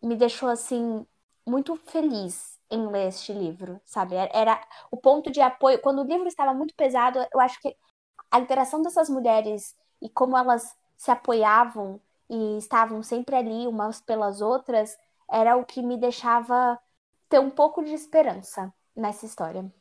[0.02, 1.06] me deixou assim
[1.46, 4.16] muito feliz em ler este livro, sabe?
[4.16, 4.60] Era
[4.92, 5.82] o ponto de apoio.
[5.82, 7.76] Quando o livro estava muito pesado, eu acho que
[8.32, 14.42] a interação dessas mulheres e como elas se apoiavam e estavam sempre ali umas pelas
[14.42, 14.98] outras
[15.32, 16.80] era o que me deixava
[17.30, 19.72] ter um pouco de esperança nessa história.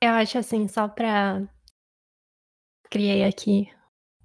[0.00, 1.42] Eu acho assim, só pra.
[2.90, 3.68] Criei aqui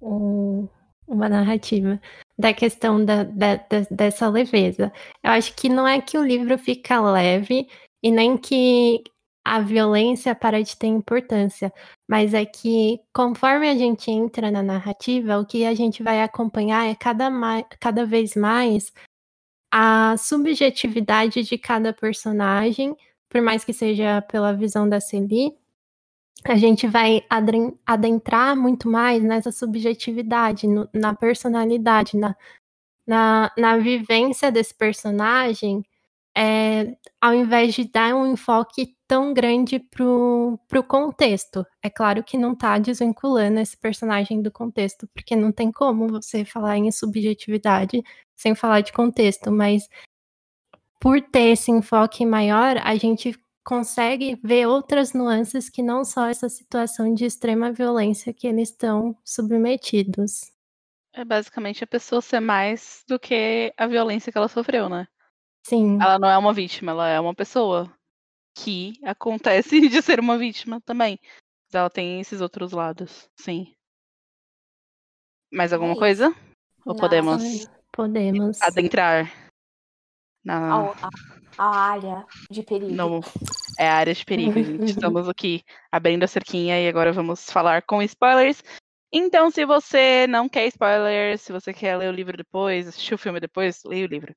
[0.00, 0.68] um,
[1.06, 2.00] uma narrativa
[2.42, 4.92] da questão da, da, da, dessa leveza.
[5.22, 7.68] Eu acho que não é que o livro fica leve
[8.02, 9.04] e nem que
[9.44, 11.72] a violência para de ter importância,
[12.08, 16.88] mas é que conforme a gente entra na narrativa, o que a gente vai acompanhar
[16.88, 17.30] é cada,
[17.80, 18.92] cada vez mais
[19.72, 22.96] a subjetividade de cada personagem,
[23.30, 25.54] por mais que seja pela visão da Celie,
[26.44, 27.22] a gente vai
[27.86, 32.36] adentrar muito mais nessa subjetividade, no, na personalidade, na,
[33.06, 35.84] na, na vivência desse personagem,
[36.36, 41.64] é, ao invés de dar um enfoque tão grande pro, pro contexto.
[41.82, 46.44] É claro que não tá desvinculando esse personagem do contexto, porque não tem como você
[46.44, 48.02] falar em subjetividade
[48.34, 49.88] sem falar de contexto, mas
[51.00, 56.48] por ter esse enfoque maior, a gente consegue ver outras nuances que não só essa
[56.48, 60.52] situação de extrema violência que eles estão submetidos.
[61.12, 65.06] É basicamente a pessoa ser mais do que a violência que ela sofreu, né?
[65.64, 65.98] Sim.
[66.00, 67.92] Ela não é uma vítima, ela é uma pessoa
[68.56, 71.18] que acontece de ser uma vítima também.
[71.66, 73.74] Mas ela tem esses outros lados, sim.
[75.52, 76.34] Mais alguma é coisa?
[76.84, 79.30] Ou Não, podemos podemos adentrar
[80.44, 81.10] na a,
[81.58, 83.20] a, área de perigo?
[83.78, 84.90] É a área de perigo, gente.
[84.90, 88.62] Estamos aqui abrindo a cerquinha e agora vamos falar com spoilers.
[89.12, 93.18] Então, se você não quer spoilers, se você quer ler o livro depois, assistir o
[93.18, 94.34] filme depois, leia o livro.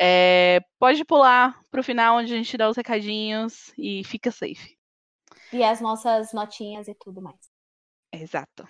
[0.00, 4.76] É, pode pular pro final onde a gente dá os recadinhos e fica safe.
[5.52, 7.38] E as nossas notinhas e tudo mais.
[8.12, 8.66] Exato.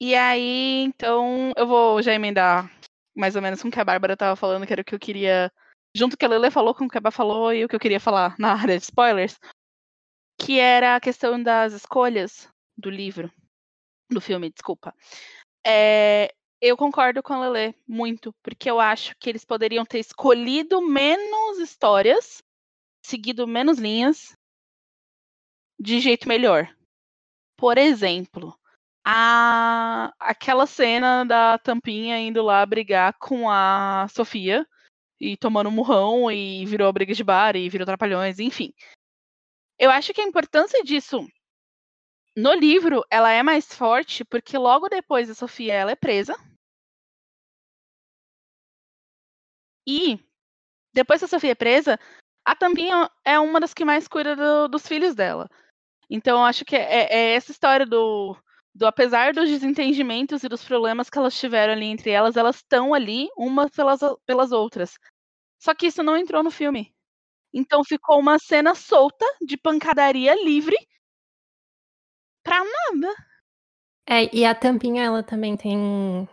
[0.00, 2.70] E aí, então, eu vou já emendar
[3.14, 4.98] mais ou menos com o que a Bárbara tava falando, que era o que eu
[4.98, 5.52] queria.
[5.94, 7.80] Junto que a Lele falou, com o que a Bá falou e o que eu
[7.80, 9.38] queria falar na área de spoilers.
[10.38, 13.30] Que era a questão das escolhas do livro.
[14.10, 14.94] Do filme, desculpa.
[15.66, 20.80] É, eu concordo com a Lele muito, porque eu acho que eles poderiam ter escolhido
[20.80, 22.42] menos histórias,
[23.04, 24.36] seguido menos linhas,
[25.78, 26.74] de jeito melhor.
[27.56, 28.56] Por exemplo,
[29.04, 34.66] a aquela cena da Tampinha indo lá brigar com a Sofia
[35.22, 38.72] e tomando um murrão e virou briga de bar e virou trapalhões, enfim.
[39.78, 41.26] Eu acho que a importância disso
[42.36, 46.34] no livro ela é mais forte porque logo depois a Sofia ela é presa
[49.86, 50.18] E,
[50.94, 51.98] depois que a Sofia é presa,
[52.44, 55.48] a Tampinha é uma das que mais cuida do, dos filhos dela.
[56.08, 58.36] Então, acho que é, é, essa história do,
[58.74, 62.94] do, apesar dos desentendimentos e dos problemas que elas tiveram ali entre elas, elas estão
[62.94, 64.98] ali umas pelas, pelas outras.
[65.62, 66.92] Só que isso não entrou no filme.
[67.54, 70.76] Então ficou uma cena solta de pancadaria livre
[72.42, 73.14] pra nada.
[74.08, 76.28] É, e a Tampinha, ela também tem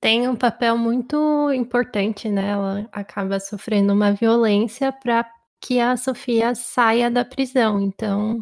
[0.00, 2.50] tem um papel muito importante, né?
[2.50, 5.28] Ela acaba sofrendo uma violência para
[5.60, 7.80] que a Sofia saia da prisão.
[7.80, 8.38] Então,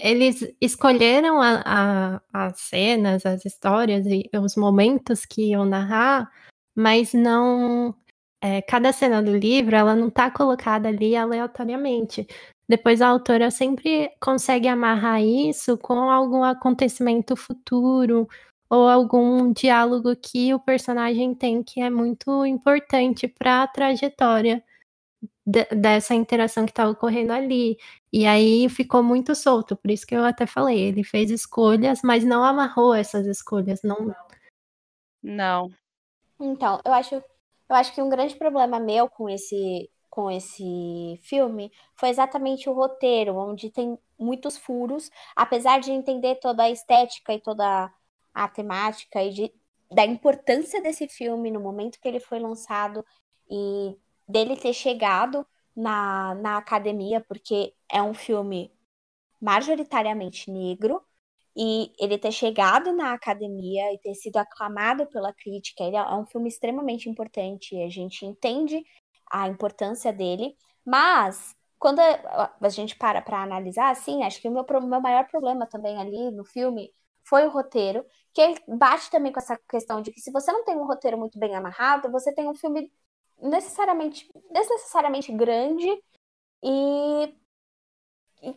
[0.00, 6.30] eles escolheram a, a, as cenas, as histórias e os momentos que iam narrar,
[6.76, 7.94] mas não.
[8.40, 12.26] É, cada cena do livro ela não está colocada ali aleatoriamente.
[12.68, 18.28] Depois a autora sempre consegue amarrar isso com algum acontecimento futuro
[18.70, 24.62] ou algum diálogo que o personagem tem que é muito importante para a trajetória
[25.46, 27.78] de, dessa interação que está ocorrendo ali.
[28.12, 32.24] E aí ficou muito solto, por isso que eu até falei, ele fez escolhas, mas
[32.24, 34.14] não amarrou essas escolhas, não.
[35.22, 35.70] Não.
[36.38, 37.22] Então, eu acho,
[37.68, 42.72] eu acho que um grande problema meu com esse, com esse filme foi exatamente o
[42.72, 47.92] roteiro, onde tem muitos furos, apesar de entender toda a estética e toda
[48.34, 49.52] a temática e de,
[49.90, 53.04] da importância desse filme no momento que ele foi lançado
[53.50, 58.72] e dele ter chegado na, na academia, porque é um filme
[59.40, 61.02] majoritariamente negro,
[61.58, 66.24] e ele ter chegado na academia e ter sido aclamado pela crítica, ele é um
[66.24, 68.84] filme extremamente importante, a gente entende
[69.28, 74.64] a importância dele, mas quando a gente para para analisar, assim, acho que o meu,
[74.82, 76.92] meu maior problema também ali no filme
[77.24, 80.76] foi o roteiro, que bate também com essa questão de que se você não tem
[80.76, 82.90] um roteiro muito bem amarrado, você tem um filme
[83.42, 85.88] necessariamente, desnecessariamente grande
[86.62, 87.34] e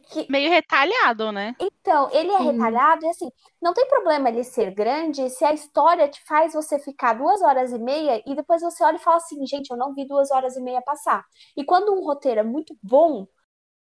[0.10, 0.30] que...
[0.30, 1.56] Meio retalhado, né?
[1.60, 2.52] Então, ele é Sim.
[2.52, 6.80] retalhado e assim, não tem problema ele ser grande se a história te faz você
[6.80, 9.94] ficar duas horas e meia e depois você olha e fala assim, gente, eu não
[9.94, 11.26] vi duas horas e meia passar.
[11.56, 13.28] E quando um roteiro é muito bom,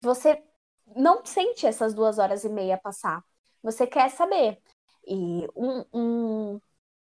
[0.02, 0.42] você
[0.96, 3.24] não sente essas duas horas e meia passar.
[3.64, 4.58] Você quer saber.
[5.08, 6.62] E um, um,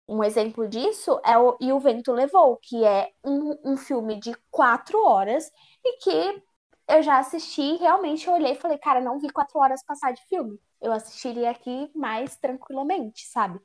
[0.07, 4.35] um exemplo disso é o E o Vento Levou, que é um, um filme de
[4.49, 5.51] quatro horas
[5.83, 6.43] e que
[6.91, 10.21] eu já assisti, realmente eu olhei e falei, cara, não vi quatro horas passar de
[10.27, 10.59] filme.
[10.81, 13.59] Eu assistiria aqui mais tranquilamente, sabe?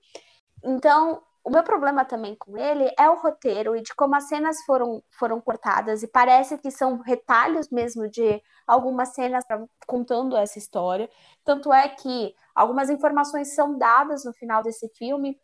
[0.62, 4.56] Então, o meu problema também com ele é o roteiro e de como as cenas
[4.64, 9.44] foram, foram cortadas, e parece que são retalhos mesmo de algumas cenas
[9.86, 11.08] contando essa história.
[11.44, 15.38] Tanto é que algumas informações são dadas no final desse filme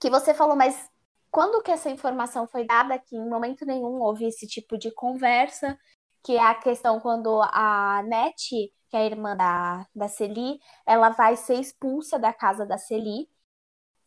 [0.00, 0.90] que você falou, mas
[1.30, 5.78] quando que essa informação foi dada que em momento nenhum houve esse tipo de conversa
[6.22, 11.10] que é a questão quando a Net, que é a irmã da, da Celi, ela
[11.10, 13.28] vai ser expulsa da casa da Celi.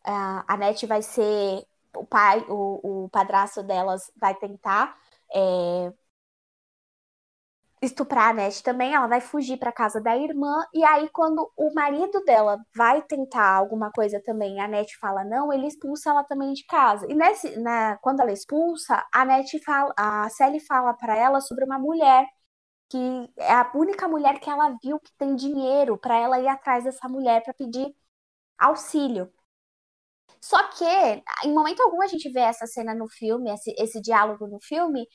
[0.08, 1.65] Uh, a Net vai ser.
[1.97, 4.97] O pai, o, o padrasto delas vai tentar
[5.34, 5.93] é,
[7.81, 11.73] estuprar a Nete também, ela vai fugir para casa da irmã e aí quando o
[11.73, 16.53] marido dela vai tentar alguma coisa também, a Nete fala não, ele expulsa ela também
[16.53, 17.05] de casa.
[17.09, 21.65] E nesse, né, quando ela expulsa, a Nete fala, a Sally fala para ela sobre
[21.65, 22.25] uma mulher
[22.89, 22.97] que
[23.38, 27.09] é a única mulher que ela viu que tem dinheiro para ela ir atrás dessa
[27.09, 27.93] mulher para pedir
[28.57, 29.31] auxílio.
[30.41, 30.85] Só que,
[31.43, 35.07] em momento algum, a gente vê essa cena no filme, esse, esse diálogo no filme,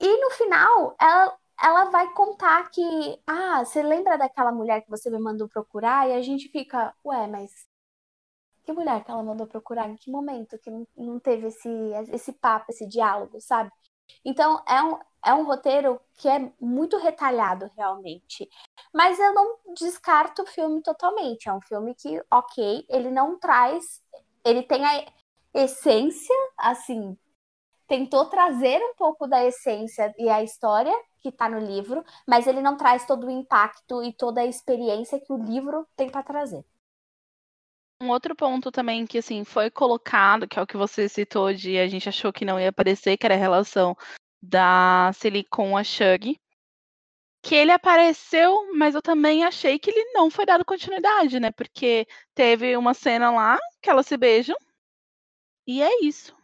[0.00, 5.10] e no final, ela, ela vai contar que, ah, você lembra daquela mulher que você
[5.10, 6.08] me mandou procurar?
[6.08, 7.50] E a gente fica, ué, mas
[8.64, 9.88] que mulher que ela mandou procurar?
[9.88, 11.68] Em que momento que não, teve esse,
[12.12, 13.70] esse papo, esse diálogo, sabe?
[14.24, 18.48] Então, é um, é um roteiro que é muito retalhado, realmente.
[18.92, 21.48] Mas eu não descarto o filme totalmente.
[21.48, 24.02] É um filme que, ok, ele não traz.
[24.44, 25.06] Ele tem a
[25.54, 27.16] essência, assim.
[27.92, 32.62] Tentou trazer um pouco da essência e a história que está no livro, mas ele
[32.62, 36.64] não traz todo o impacto e toda a experiência que o livro tem para trazer.
[38.00, 41.78] Um outro ponto também que assim foi colocado, que é o que você citou de
[41.78, 43.94] a gente achou que não ia aparecer, que era a relação
[44.40, 46.40] da Celie com a Shug,
[47.42, 51.50] que ele apareceu, mas eu também achei que ele não foi dado continuidade, né?
[51.50, 54.56] Porque teve uma cena lá que elas se beijam
[55.66, 56.40] e é isso.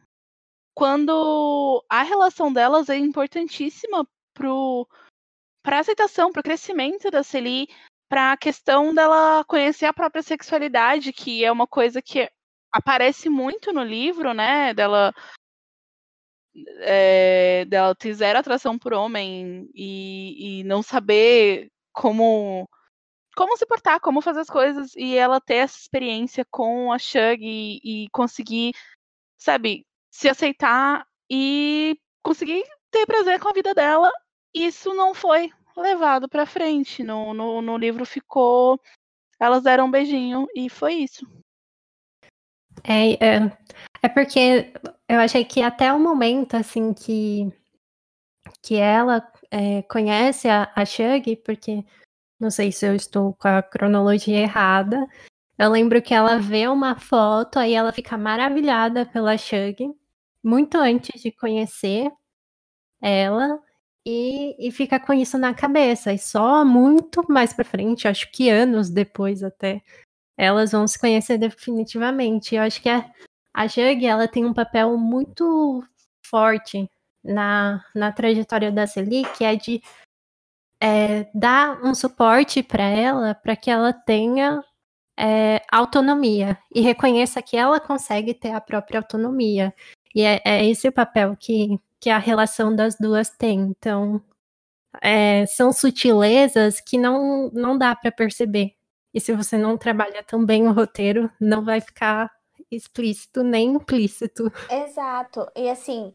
[0.78, 7.66] Quando a relação delas é importantíssima para a aceitação, para o crescimento da Celie,
[8.08, 12.30] para a questão dela conhecer a própria sexualidade, que é uma coisa que
[12.70, 14.72] aparece muito no livro, né?
[14.72, 15.12] Dela,
[16.82, 22.68] é, dela ter zero atração por homem e, e não saber como
[23.34, 27.38] como se portar, como fazer as coisas, e ela ter essa experiência com a Shug
[27.40, 28.74] e, e conseguir,
[29.36, 34.10] sabe, se aceitar e conseguir ter prazer com a vida dela
[34.54, 37.02] isso não foi levado para frente.
[37.02, 38.80] No, no, no livro ficou.
[39.40, 41.26] Elas deram um beijinho e foi isso.
[42.84, 43.58] É, é,
[44.02, 44.72] é porque
[45.08, 47.52] eu achei que até o momento, assim, que,
[48.62, 51.84] que ela é, conhece a, a Shug, porque
[52.40, 55.06] não sei se eu estou com a cronologia errada.
[55.58, 59.92] Eu lembro que ela vê uma foto, aí ela fica maravilhada pela Shug,
[60.42, 62.12] muito antes de conhecer
[63.00, 63.60] ela
[64.06, 66.12] e, e fica com isso na cabeça.
[66.12, 69.82] E só muito mais pra frente, acho que anos depois até,
[70.36, 72.54] elas vão se conhecer definitivamente.
[72.54, 73.10] Eu acho que a,
[73.52, 75.84] a Jug, ela tem um papel muito
[76.24, 76.88] forte
[77.24, 79.82] na, na trajetória da Celie, que é de
[80.80, 84.62] é, dar um suporte para ela, para que ela tenha
[85.18, 89.74] é, autonomia e reconheça que ela consegue ter a própria autonomia.
[90.14, 93.60] E é, é esse o papel que, que a relação das duas tem.
[93.60, 94.22] Então,
[95.02, 98.74] é, são sutilezas que não, não dá para perceber.
[99.12, 102.30] E se você não trabalha tão bem o roteiro, não vai ficar
[102.70, 104.52] explícito nem implícito.
[104.70, 105.50] Exato.
[105.56, 106.14] E assim,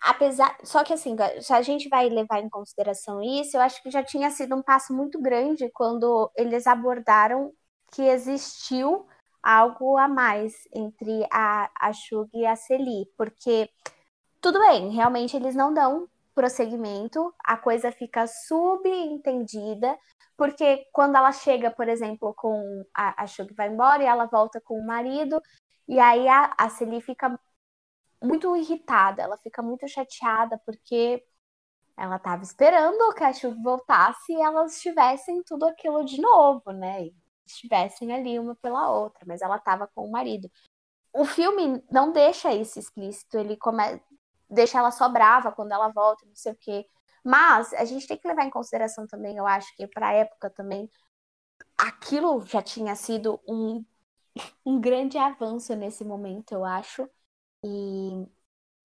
[0.00, 0.56] apesar.
[0.62, 4.02] Só que assim, se a gente vai levar em consideração isso, eu acho que já
[4.04, 7.52] tinha sido um passo muito grande quando eles abordaram
[7.92, 9.06] que existiu
[9.42, 13.06] algo a mais entre a, a Shug e a Celi.
[13.16, 13.68] Porque,
[14.40, 19.98] tudo bem, realmente eles não dão prosseguimento, a coisa fica subentendida,
[20.36, 24.60] porque quando ela chega, por exemplo, com a, a Shug vai embora e ela volta
[24.60, 25.40] com o marido,
[25.88, 27.38] e aí a, a Celi fica
[28.22, 31.22] muito irritada, ela fica muito chateada porque
[31.96, 37.10] ela estava esperando que a Shug voltasse e elas tivessem tudo aquilo de novo, né?
[37.52, 40.50] Estivessem ali uma pela outra, mas ela estava com o marido.
[41.12, 43.82] O filme não deixa isso explícito, ele come...
[44.48, 46.86] deixa ela só brava quando ela volta, não sei o quê.
[47.24, 50.50] Mas a gente tem que levar em consideração também, eu acho que para a época
[50.50, 50.88] também,
[51.76, 53.84] aquilo já tinha sido um,
[54.64, 57.08] um grande avanço nesse momento, eu acho.
[57.64, 58.26] E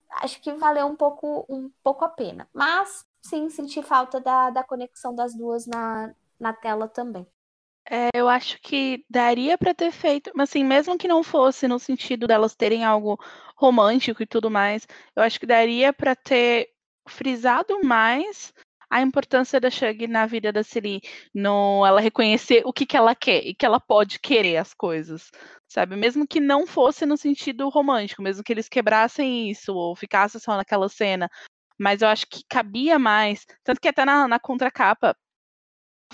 [0.10, 2.50] acho que valeu um pouco, um pouco a pena.
[2.54, 7.28] Mas sim, senti falta da, da conexão das duas na, na tela também.
[7.90, 11.78] É, eu acho que daria para ter feito, mas assim, mesmo que não fosse no
[11.80, 13.20] sentido delas terem algo
[13.56, 16.70] romântico e tudo mais, eu acho que daria para ter
[17.08, 18.52] frisado mais
[18.90, 21.02] a importância da Shug na vida da Siri,
[21.34, 25.30] no ela reconhecer o que, que ela quer e que ela pode querer as coisas,
[25.68, 25.96] sabe?
[25.96, 30.56] Mesmo que não fosse no sentido romântico, mesmo que eles quebrassem isso ou ficasse só
[30.56, 31.30] naquela cena,
[31.80, 35.16] mas eu acho que cabia mais, tanto que até na, na contracapa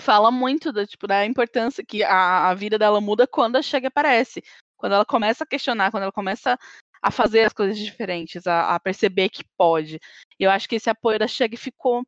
[0.02, 3.86] fala muito da, tipo, da importância que a, a vida dela muda quando a Shug
[3.86, 4.42] aparece.
[4.76, 6.58] Quando ela começa a questionar, quando ela começa
[7.00, 9.98] a fazer as coisas diferentes, a, a perceber que pode.
[10.38, 12.04] E eu acho que esse apoio da Shug ficou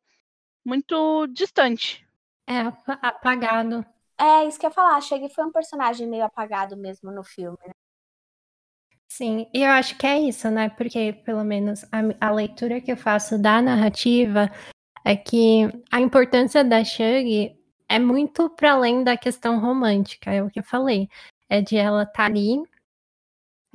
[0.63, 2.05] muito distante.
[2.47, 2.61] É,
[3.01, 3.85] apagado.
[4.17, 4.97] É, isso que eu ia falar.
[4.97, 7.71] A Shug foi um personagem meio apagado mesmo no filme, né?
[9.07, 10.67] Sim, e eu acho que é isso, né?
[10.67, 14.51] Porque, pelo menos, a, a leitura que eu faço da narrativa
[15.05, 17.54] é que a importância da Shug
[17.89, 21.09] é muito para além da questão romântica, é o que eu falei.
[21.49, 22.63] É de ela estar tá ali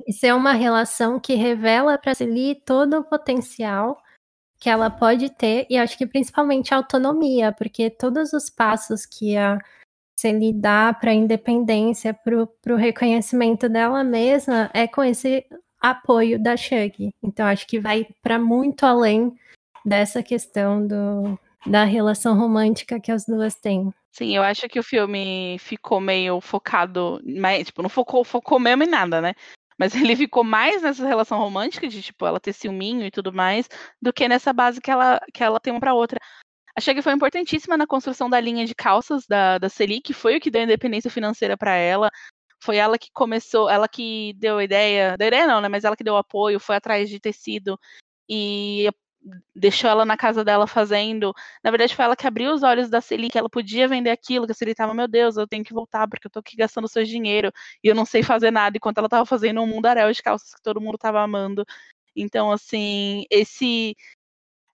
[0.05, 4.01] e ser uma relação que revela para Celie todo o potencial
[4.59, 9.35] que ela pode ter, e acho que principalmente a autonomia, porque todos os passos que
[9.35, 9.57] a
[10.15, 15.43] Celie dá para a independência, para o reconhecimento dela mesma, é com esse
[15.79, 17.09] apoio da Shug.
[17.23, 19.35] Então acho que vai para muito além
[19.83, 23.91] dessa questão do, da relação romântica que as duas têm.
[24.11, 28.83] Sim, eu acho que o filme ficou meio focado, mas, tipo, não focou, focou mesmo
[28.83, 29.33] em nada, né?
[29.79, 33.69] Mas ele ficou mais nessa relação romântica de, tipo, ela ter ciúminho e tudo mais,
[34.01, 36.19] do que nessa base que ela, que ela tem uma pra outra.
[36.77, 40.37] Achei que foi importantíssima na construção da linha de calças da, da Celi, que foi
[40.37, 42.09] o que deu independência financeira para ela.
[42.63, 45.69] Foi ela que começou, ela que deu a ideia, deu ideia não, né?
[45.69, 47.79] Mas ela que deu apoio, foi atrás de tecido
[48.29, 48.89] e
[49.55, 51.33] deixou ela na casa dela fazendo.
[51.63, 54.45] Na verdade, foi ela que abriu os olhos da Celi, que ela podia vender aquilo,
[54.45, 56.87] que a Celi tava, meu Deus, eu tenho que voltar, porque eu tô aqui gastando
[56.87, 57.51] seu dinheiro
[57.83, 60.61] e eu não sei fazer nada, enquanto ela tava fazendo um mundaréu de calças que
[60.61, 61.65] todo mundo tava amando.
[62.15, 63.95] Então, assim, esse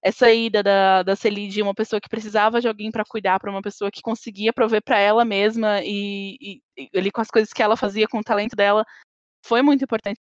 [0.02, 3.52] essa ida da, da Celi de uma pessoa que precisava de alguém para cuidar, para
[3.52, 7.52] uma pessoa que conseguia prover para ela mesma e, e, e ali com as coisas
[7.52, 8.86] que ela fazia com o talento dela,
[9.44, 10.20] foi muito importante.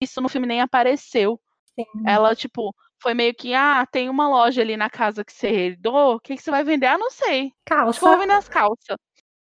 [0.00, 1.40] Isso no filme nem apareceu.
[1.74, 1.84] Sim.
[2.06, 6.16] Ela, tipo, foi meio que, ah, tem uma loja ali na casa que você herdou,
[6.16, 6.86] o que, que você vai vender?
[6.86, 7.52] Ah, não sei.
[7.64, 7.90] Calça.
[7.90, 8.96] Acho que vou vender as calças.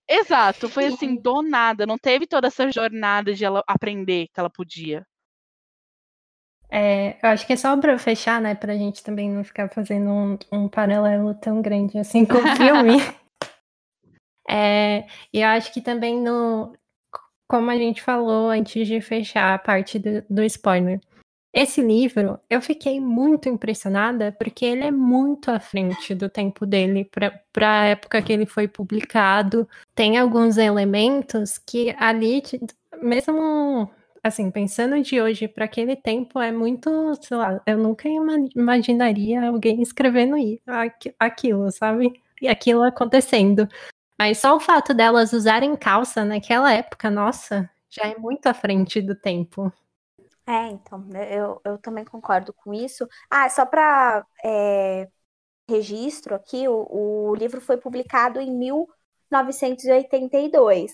[0.09, 1.87] Exato, foi assim, do nada.
[1.87, 5.07] Não teve toda essa jornada de ela aprender que ela podia.
[6.71, 10.11] É, eu acho que é só para fechar, né, pra gente também não ficar fazendo
[10.11, 12.99] um, um paralelo tão grande assim com o filme.
[14.51, 16.77] é, e eu acho que também no.
[17.49, 20.99] Como a gente falou antes de fechar a parte do, do spoiler,
[21.55, 27.09] esse livro, eu fiquei muito impressionada porque ele é muito à frente do tempo dele
[27.53, 29.69] para a época que ele foi publicado.
[29.95, 32.43] Tem alguns elementos que ali,
[33.01, 33.89] mesmo
[34.21, 38.09] assim, pensando de hoje para aquele tempo, é muito, sei lá, eu nunca
[38.57, 40.35] imaginaria alguém escrevendo
[41.21, 42.21] aquilo, sabe?
[42.43, 43.69] E aquilo acontecendo.
[44.19, 49.01] Mas só o fato delas usarem calça naquela época, nossa, já é muito à frente
[49.01, 49.73] do tempo.
[50.47, 53.09] É, então, né, eu, eu também concordo com isso.
[53.31, 55.09] Ah, só para é,
[55.69, 60.93] registro aqui, o, o livro foi publicado em 1982.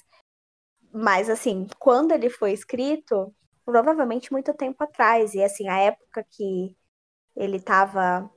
[0.92, 3.34] Mas, assim, quando ele foi escrito,
[3.64, 5.34] provavelmente muito tempo atrás.
[5.34, 6.76] E assim, a época que
[7.36, 8.30] ele estava.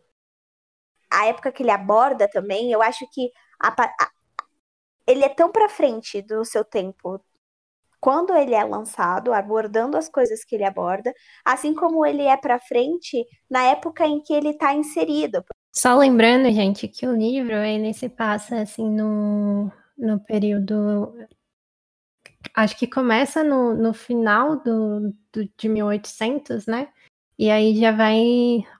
[1.09, 4.09] A época que ele aborda também, eu acho que a, a,
[5.07, 7.23] ele é tão para frente do seu tempo
[8.03, 11.13] quando ele é lançado, abordando as coisas que ele aborda,
[11.45, 15.41] assim como ele é para frente na época em que ele está inserido.
[15.73, 21.15] Só lembrando, gente, que o livro ele se passa assim no, no período
[22.53, 26.89] acho que começa no, no final do, do, de 1800, né?
[27.39, 28.19] E aí já vai,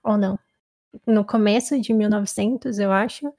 [0.03, 0.37] ou não,
[1.07, 3.33] no começo de 1900, eu acho.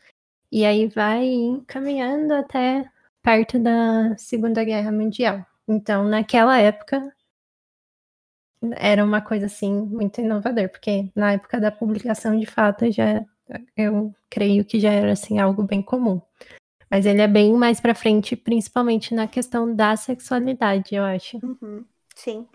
[0.51, 2.91] E aí vai caminhando até
[3.23, 5.45] perto da Segunda Guerra Mundial.
[5.67, 7.13] Então, naquela época,
[8.77, 13.25] era uma coisa assim muito inovador, porque na época da publicação, de fato, já
[13.77, 16.21] eu creio que já era assim algo bem comum.
[16.91, 21.39] Mas ele é bem mais para frente, principalmente na questão da sexualidade, eu acho.
[21.43, 21.85] Uhum,
[22.15, 22.47] sim.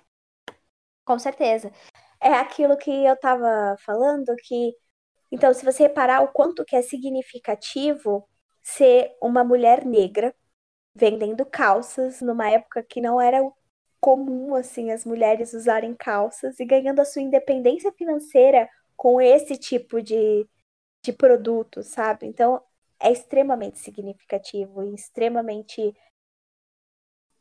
[1.04, 1.72] Com certeza.
[2.22, 4.74] É aquilo que eu tava falando que
[5.32, 8.28] então, se você reparar o quanto que é significativo
[8.64, 10.34] ser uma mulher negra
[11.00, 13.40] vendendo calças numa época que não era
[14.00, 20.02] comum assim as mulheres usarem calças e ganhando a sua independência financeira com esse tipo
[20.02, 20.46] de,
[21.04, 22.28] de produto, sabe?
[22.28, 22.62] Então
[23.00, 25.96] é extremamente significativo e extremamente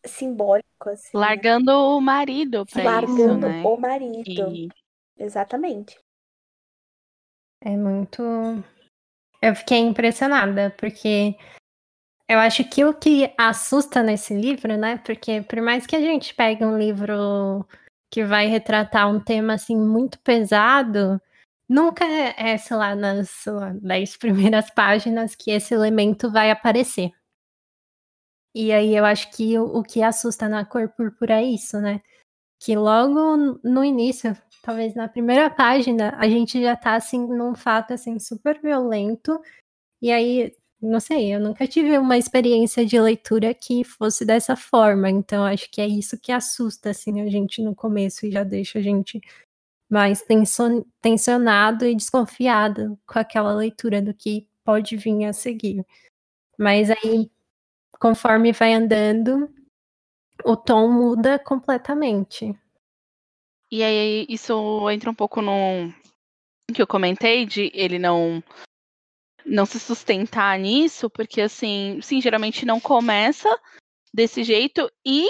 [0.06, 0.88] simbólico.
[0.88, 1.16] Assim?
[1.16, 1.76] Largando né?
[1.76, 3.62] o marido pra Largando isso, né?
[3.64, 4.54] o marido.
[4.54, 4.68] E...
[5.16, 5.98] Exatamente.
[7.60, 8.22] É muito.
[9.42, 11.36] Eu fiquei impressionada, porque
[12.28, 14.98] eu acho que o que assusta nesse livro, né?
[14.98, 17.66] Porque por mais que a gente pegue um livro
[18.12, 21.20] que vai retratar um tema assim muito pesado,
[21.68, 26.50] nunca é, é sei lá, nas sei lá, dez primeiras páginas que esse elemento vai
[26.50, 27.12] aparecer.
[28.54, 32.02] E aí eu acho que o, o que assusta na cor púrpura é isso, né?
[32.60, 37.94] Que logo no início, talvez na primeira página, a gente já tá assim num fato
[37.94, 39.40] assim super violento.
[40.02, 45.10] E aí não sei, eu nunca tive uma experiência de leitura que fosse dessa forma,
[45.10, 48.78] então acho que é isso que assusta assim a gente no começo e já deixa
[48.78, 49.20] a gente
[49.90, 50.24] mais
[51.00, 55.84] tensionado e desconfiado com aquela leitura do que pode vir a seguir.
[56.58, 57.30] Mas aí,
[57.98, 59.52] conforme vai andando,
[60.44, 62.54] o tom muda completamente.
[63.70, 65.92] E aí, isso entra um pouco no
[66.72, 68.42] que eu comentei de ele não
[69.48, 73.48] não se sustentar nisso, porque assim, sim, geralmente não começa
[74.12, 75.28] desse jeito e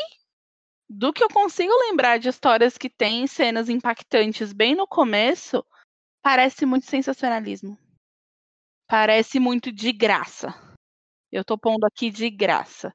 [0.89, 5.65] do que eu consigo lembrar de histórias que têm cenas impactantes bem no começo,
[6.23, 7.79] parece muito sensacionalismo.
[8.89, 10.55] Parece muito de graça.
[11.31, 12.95] Eu tô pondo aqui de graça.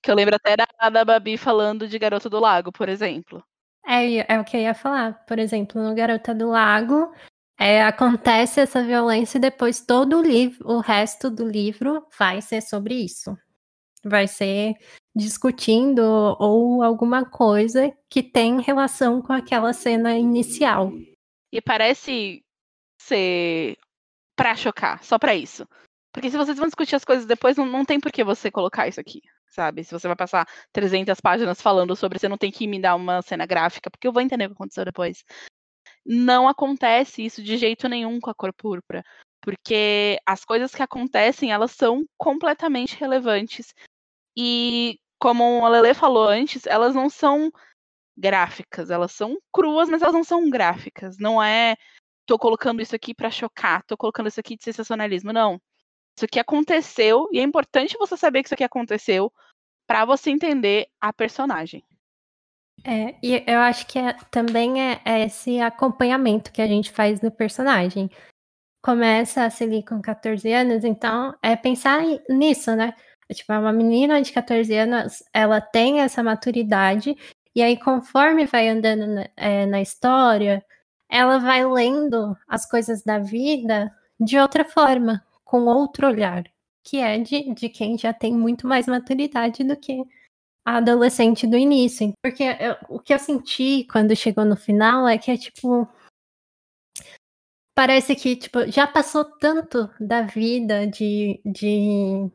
[0.00, 3.44] Que eu lembro até da, da Babi falando de Garota do Lago, por exemplo.
[3.84, 5.24] É, é o que eu ia falar.
[5.26, 7.12] Por exemplo, no Garota do Lago,
[7.58, 12.62] é, acontece essa violência e depois todo o livro, o resto do livro vai ser
[12.62, 13.36] sobre isso.
[14.04, 14.74] Vai ser
[15.14, 16.00] discutindo
[16.38, 20.92] ou alguma coisa que tem relação com aquela cena inicial.
[21.52, 22.44] E parece
[23.00, 23.76] ser
[24.36, 25.66] pra chocar, só pra isso.
[26.12, 28.86] Porque se vocês vão discutir as coisas depois, não, não tem por que você colocar
[28.86, 29.82] isso aqui, sabe?
[29.82, 33.20] Se você vai passar 300 páginas falando sobre, você não tem que me dar uma
[33.20, 35.24] cena gráfica, porque eu vou entender o que aconteceu depois
[36.08, 39.04] não acontece isso de jeito nenhum com a cor púrpura,
[39.42, 43.74] porque as coisas que acontecem, elas são completamente relevantes.
[44.34, 47.52] E como a Lele falou antes, elas não são
[48.16, 51.18] gráficas, elas são cruas, mas elas não são gráficas.
[51.18, 51.76] Não é
[52.26, 55.60] tô colocando isso aqui para chocar, tô colocando isso aqui de sensacionalismo, não.
[56.16, 59.32] Isso aqui aconteceu e é importante você saber que isso aqui aconteceu
[59.86, 61.84] para você entender a personagem.
[62.84, 67.20] É, e eu acho que é, também é, é, esse acompanhamento que a gente faz
[67.20, 68.10] do personagem.
[68.82, 72.94] Começa a seguir com 14 anos, então é pensar nisso, né?
[73.28, 77.16] É, tipo, é uma menina de 14 anos, ela tem essa maturidade,
[77.54, 80.64] e aí conforme vai andando na, é, na história,
[81.10, 86.44] ela vai lendo as coisas da vida de outra forma, com outro olhar,
[86.84, 90.04] que é de, de quem já tem muito mais maturidade do que
[90.68, 92.12] a adolescente do início.
[92.22, 95.88] Porque eu, o que eu senti quando chegou no final é que é tipo.
[97.74, 102.28] Parece que tipo, já passou tanto da vida de, de,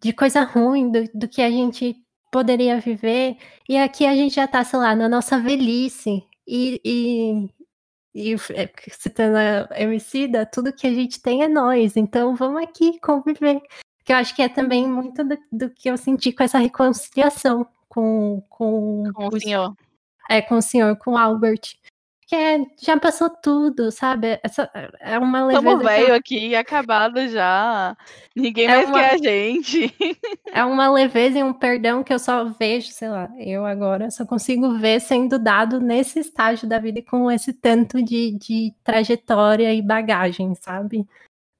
[0.00, 1.96] de coisa ruim, do, do que a gente
[2.30, 3.38] poderia viver.
[3.68, 6.22] E aqui a gente já tá, sei lá, na nossa velhice.
[6.46, 7.48] E, e,
[8.14, 11.96] e é, citando a Emicida, tudo que a gente tem é nós.
[11.96, 13.62] Então vamos aqui conviver.
[14.06, 17.66] Que eu acho que é também muito do, do que eu senti com essa reconciliação
[17.88, 19.74] com, com, com o senhor.
[20.30, 21.74] é, com o senhor, com o Albert.
[22.28, 24.40] Que já passou tudo, sabe?
[24.42, 24.68] Essa,
[25.00, 25.58] é uma leveza.
[25.60, 27.96] Estamos velho aqui, acabado já.
[28.34, 28.98] Ninguém é mais uma...
[28.98, 29.94] quer a gente.
[30.52, 34.24] É uma leveza e um perdão que eu só vejo, sei lá, eu agora só
[34.24, 39.82] consigo ver sendo dado nesse estágio da vida com esse tanto de, de trajetória e
[39.82, 41.06] bagagem, sabe?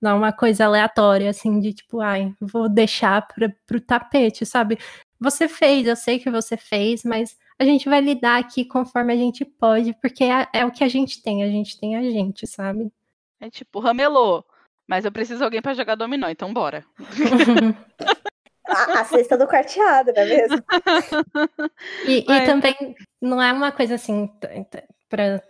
[0.01, 4.79] Não é uma coisa aleatória, assim, de tipo, ai, vou deixar pra, pro tapete, sabe?
[5.19, 9.17] Você fez, eu sei que você fez, mas a gente vai lidar aqui conforme a
[9.17, 12.47] gente pode, porque é, é o que a gente tem, a gente tem a gente,
[12.47, 12.93] sabe?
[13.41, 14.45] É tipo, ramelô,
[14.87, 16.85] mas eu preciso de alguém para jogar dominó, então bora.
[18.69, 20.63] a, a cesta do quarteado, não é mesmo?
[22.07, 22.75] e, e também
[23.21, 24.31] não é uma coisa assim,
[25.09, 25.43] para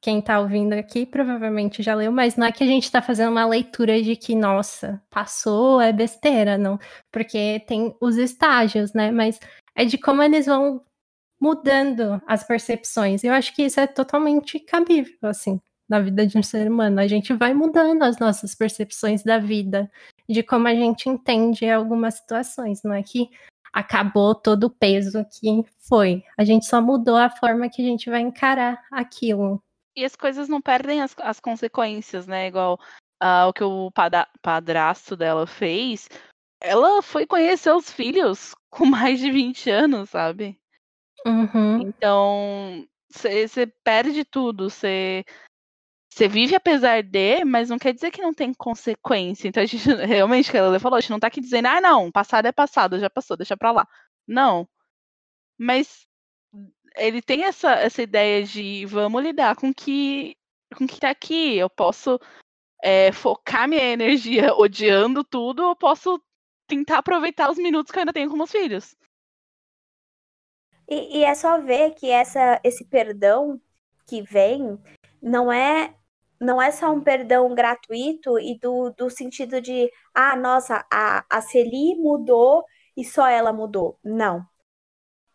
[0.00, 3.32] quem tá ouvindo aqui provavelmente já leu, mas não é que a gente tá fazendo
[3.32, 6.78] uma leitura de que, nossa, passou, é besteira, não.
[7.10, 9.10] Porque tem os estágios, né?
[9.10, 9.40] Mas
[9.74, 10.82] é de como eles vão
[11.40, 13.24] mudando as percepções.
[13.24, 17.00] Eu acho que isso é totalmente cabível, assim, na vida de um ser humano.
[17.00, 19.90] A gente vai mudando as nossas percepções da vida,
[20.28, 22.82] de como a gente entende algumas situações.
[22.82, 23.28] Não é que
[23.72, 26.22] acabou todo o peso que foi.
[26.36, 29.62] A gente só mudou a forma que a gente vai encarar aquilo.
[29.98, 32.46] E as coisas não perdem as, as consequências, né?
[32.46, 32.78] Igual
[33.20, 33.90] uh, o que o
[34.40, 36.08] padrasto dela fez.
[36.62, 40.56] Ela foi conhecer os filhos com mais de 20 anos, sabe?
[41.26, 41.82] Uhum.
[41.82, 45.24] Então, você perde tudo, você
[46.30, 49.48] vive apesar de, mas não quer dizer que não tem consequência.
[49.48, 52.12] Então a gente realmente, que ela falou, a gente não tá aqui dizendo, ah, não,
[52.12, 53.88] passado é passado, já passou, deixa pra lá.
[54.28, 54.68] Não.
[55.58, 56.06] Mas
[56.98, 60.36] ele tem essa, essa ideia de vamos lidar com que
[60.76, 61.56] com que tá aqui.
[61.56, 62.20] Eu posso
[62.82, 66.22] é, focar minha energia odiando tudo, eu posso
[66.66, 68.96] tentar aproveitar os minutos que eu ainda tenho com meus filhos.
[70.88, 73.60] E, e, é só ver que essa, esse perdão
[74.06, 74.78] que vem
[75.20, 75.94] não é
[76.40, 81.40] não é só um perdão gratuito e do, do sentido de ah, nossa, a, a
[81.40, 82.64] Celi mudou
[82.96, 83.98] e só ela mudou.
[84.04, 84.46] Não.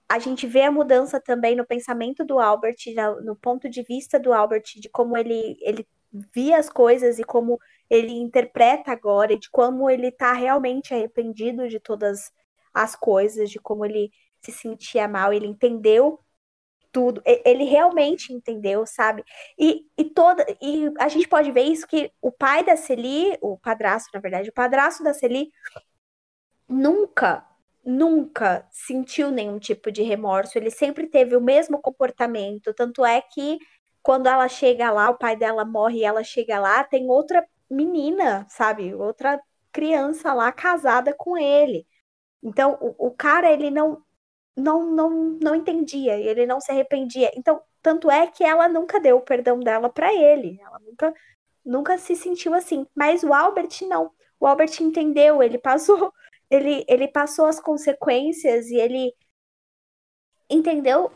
[0.09, 2.77] A gente vê a mudança também no pensamento do Albert,
[3.23, 5.87] no ponto de vista do Albert, de como ele, ele
[6.33, 11.67] via as coisas e como ele interpreta agora, e de como ele está realmente arrependido
[11.67, 12.31] de todas
[12.73, 16.19] as coisas, de como ele se sentia mal, ele entendeu
[16.91, 19.23] tudo, ele realmente entendeu, sabe?
[19.57, 23.57] E, e toda e a gente pode ver isso que o pai da Celi, o
[23.57, 25.51] padrasto, na verdade, o padrasto da Celi
[26.69, 27.43] nunca,
[27.85, 33.59] nunca sentiu nenhum tipo de remorso, ele sempre teve o mesmo comportamento, tanto é que
[34.01, 38.45] quando ela chega lá, o pai dela morre e ela chega lá, tem outra menina,
[38.49, 38.93] sabe?
[38.93, 41.87] Outra criança lá casada com ele.
[42.43, 44.03] Então, o, o cara, ele não
[44.55, 45.09] não, não,
[45.41, 47.31] não entendia ele não se arrependia.
[47.35, 50.59] Então, tanto é que ela nunca deu o perdão dela para ele.
[50.61, 51.13] Ela nunca,
[51.65, 52.87] nunca se sentiu assim.
[52.95, 54.11] Mas o Albert não.
[54.39, 56.13] O Albert entendeu, ele passou,
[56.55, 59.13] ele, ele passou as consequências e ele
[60.49, 61.11] entendeu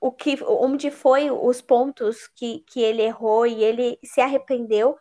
[0.00, 4.96] o que, onde foi os pontos que, que ele errou e ele se arrependeu.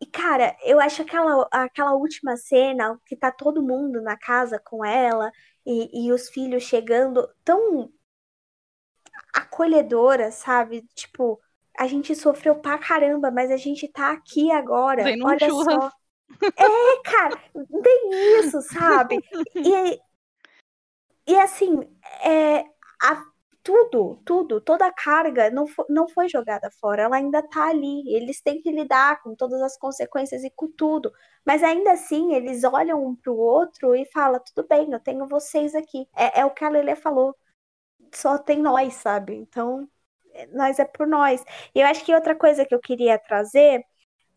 [0.00, 4.84] E, cara, eu acho aquela, aquela última cena que tá todo mundo na casa com
[4.84, 5.32] ela
[5.64, 7.90] e, e os filhos chegando tão
[9.34, 10.82] acolhedora, sabe?
[10.94, 11.40] Tipo,
[11.78, 15.02] a gente sofreu pra caramba, mas a gente tá aqui agora.
[15.22, 15.90] Olha só.
[16.42, 17.36] É, cara,
[17.82, 19.20] tem isso, sabe?
[19.54, 20.00] E,
[21.26, 21.80] e assim,
[22.22, 22.64] é,
[23.02, 23.24] a,
[23.66, 28.04] tudo, tudo, toda a carga não foi, não foi jogada fora, ela ainda tá ali.
[28.14, 31.12] Eles têm que lidar com todas as consequências e com tudo.
[31.44, 35.74] Mas ainda assim, eles olham um pro outro e falam: tudo bem, eu tenho vocês
[35.74, 36.08] aqui.
[36.14, 37.34] É, é o que a Lele falou.
[38.14, 39.34] Só tem nós, sabe?
[39.34, 39.88] Então,
[40.32, 41.44] é, nós é por nós.
[41.74, 43.84] E eu acho que outra coisa que eu queria trazer,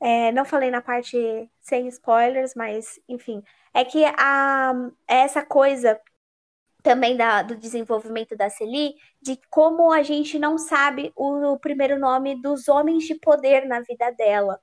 [0.01, 3.43] é, não falei na parte sem spoilers, mas enfim,
[3.73, 4.73] é que a,
[5.07, 5.99] essa coisa
[6.81, 11.99] também da, do desenvolvimento da Celi, de como a gente não sabe o, o primeiro
[11.99, 14.59] nome dos homens de poder na vida dela.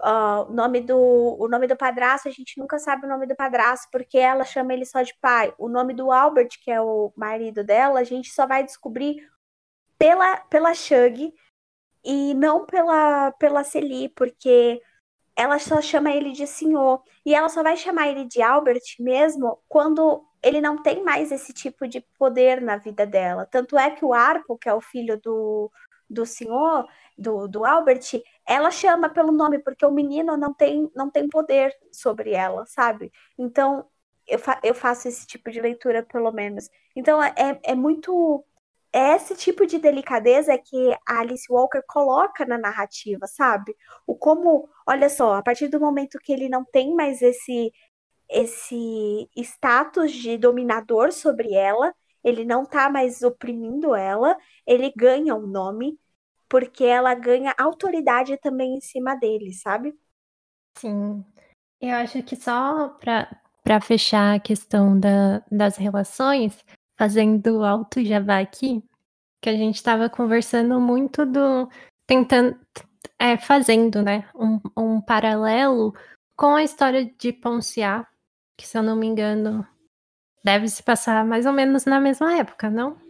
[0.00, 0.96] Uh, o, nome do,
[1.40, 4.72] o nome do padrasto, a gente nunca sabe o nome do padrasto, porque ela chama
[4.72, 5.52] ele só de pai.
[5.58, 9.16] O nome do Albert, que é o marido dela, a gente só vai descobrir
[9.98, 11.34] pela, pela Shug
[12.08, 14.80] e não pela, pela Celi, porque
[15.36, 17.02] ela só chama ele de senhor.
[17.24, 21.52] E ela só vai chamar ele de Albert mesmo quando ele não tem mais esse
[21.52, 23.44] tipo de poder na vida dela.
[23.44, 25.70] Tanto é que o Arco, que é o filho do,
[26.08, 31.10] do senhor, do, do Albert, ela chama pelo nome, porque o menino não tem, não
[31.10, 33.12] tem poder sobre ela, sabe?
[33.38, 33.86] Então,
[34.26, 36.70] eu, fa eu faço esse tipo de leitura, pelo menos.
[36.96, 38.44] Então, é, é muito
[38.92, 43.76] esse tipo de delicadeza é que a Alice Walker coloca na narrativa, sabe?
[44.06, 47.72] O como, olha só, a partir do momento que ele não tem mais esse
[48.30, 54.36] esse status de dominador sobre ela, ele não tá mais oprimindo ela,
[54.66, 55.98] ele ganha um nome
[56.46, 59.94] porque ela ganha autoridade também em cima dele, sabe?
[60.76, 61.24] Sim.
[61.80, 66.64] Eu acho que só para fechar a questão da, das relações,
[66.98, 68.82] fazendo alto jabá aqui,
[69.40, 71.68] que a gente estava conversando muito do.
[72.06, 72.58] tentando.
[73.18, 74.28] É, fazendo, né?
[74.34, 75.94] Um, um paralelo
[76.36, 78.06] com a história de Ponciá,
[78.56, 79.66] que se eu não me engano,
[80.44, 83.00] deve se passar mais ou menos na mesma época, não?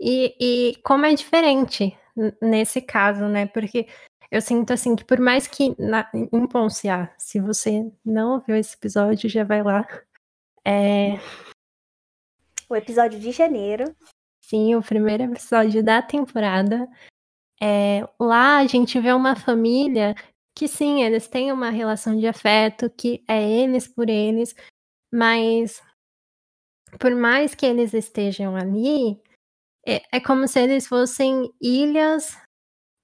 [0.00, 1.96] E, e como é diferente
[2.40, 3.46] nesse caso, né?
[3.46, 3.86] Porque
[4.30, 8.76] eu sinto assim que por mais que na, em Ponciá, se você não ouviu esse
[8.76, 9.86] episódio, já vai lá.
[10.64, 11.18] É...
[12.68, 13.94] O episódio de janeiro.
[14.42, 16.88] Sim, o primeiro episódio da temporada.
[17.62, 20.14] É, lá a gente vê uma família
[20.54, 24.54] que sim, eles têm uma relação de afeto, que é eles por eles,
[25.12, 25.82] mas
[26.98, 29.20] por mais que eles estejam ali,
[29.86, 32.36] é, é como se eles fossem ilhas,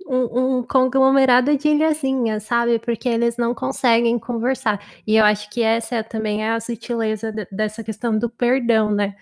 [0.07, 2.79] um, um, conglomerado de ilhazinhas, sabe?
[2.79, 4.81] Porque eles não conseguem conversar.
[5.07, 8.91] E eu acho que essa é, também é a sutileza de, dessa questão do perdão,
[8.91, 9.17] né?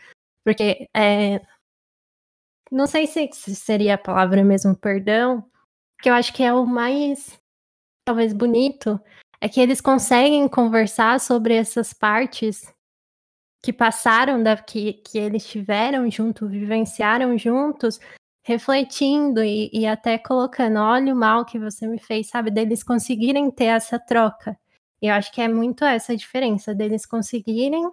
[0.44, 1.40] Porque é,
[2.70, 5.44] não sei se, se seria a palavra mesmo perdão,
[6.00, 7.38] que eu acho que é o mais
[8.04, 8.98] talvez bonito,
[9.40, 12.72] é que eles conseguem conversar sobre essas partes
[13.62, 18.00] que passaram, da, que, que eles tiveram junto, vivenciaram juntos,
[18.42, 22.50] refletindo e, e até colocando, olha o mal que você me fez, sabe?
[22.50, 24.58] Deles conseguirem ter essa troca.
[25.02, 27.90] E eu acho que é muito essa a diferença, deles conseguirem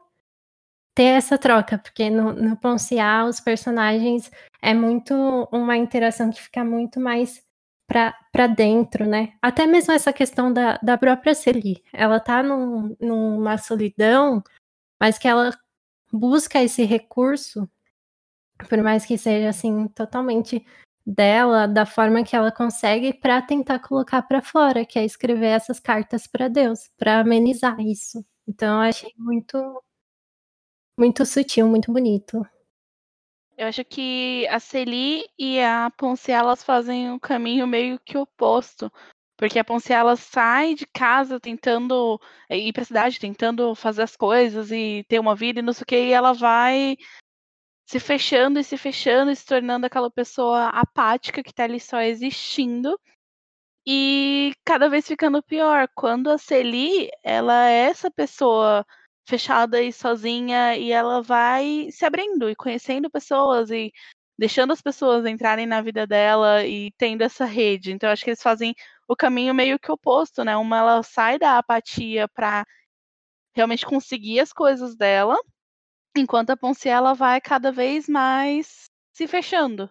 [0.96, 4.32] ter essa troca, porque no, no Ponciá os personagens
[4.62, 5.14] é muito
[5.52, 7.44] uma interação que fica muito mais
[7.88, 9.34] para dentro, né?
[9.42, 11.84] Até mesmo essa questão da, da própria Celi.
[11.94, 14.42] Ela tá num, numa solidão,
[15.00, 15.52] mas que ela
[16.12, 17.70] busca esse recurso,
[18.70, 20.66] por mais que seja assim, totalmente
[21.06, 25.80] dela, da forma que ela consegue para tentar colocar para fora, que é escrever essas
[25.80, 28.26] cartas para Deus, para amenizar isso.
[28.48, 29.84] Então eu achei muito
[30.98, 32.46] muito sutil, muito bonito.
[33.58, 38.92] Eu acho que a Celi e a Ponce elas fazem um caminho meio que oposto.
[39.38, 42.20] Porque a Ponce ela sai de casa tentando
[42.50, 45.84] eh, ir pra cidade, tentando fazer as coisas e ter uma vida e não sei
[45.84, 46.98] o que, e ela vai
[47.86, 52.02] se fechando e se fechando e se tornando aquela pessoa apática que tá ali só
[52.02, 53.00] existindo.
[53.88, 55.88] E cada vez ficando pior.
[55.96, 58.86] Quando a Celi, ela é essa pessoa
[59.26, 63.92] fechada e sozinha e ela vai se abrindo e conhecendo pessoas e
[64.38, 67.92] deixando as pessoas entrarem na vida dela e tendo essa rede.
[67.92, 68.76] Então acho que eles fazem
[69.08, 70.56] o caminho meio que oposto, né?
[70.58, 72.66] Uma ela sai da apatia para
[73.56, 75.38] realmente conseguir as coisas dela,
[76.16, 79.90] enquanto a Ponce ela vai cada vez mais se fechando.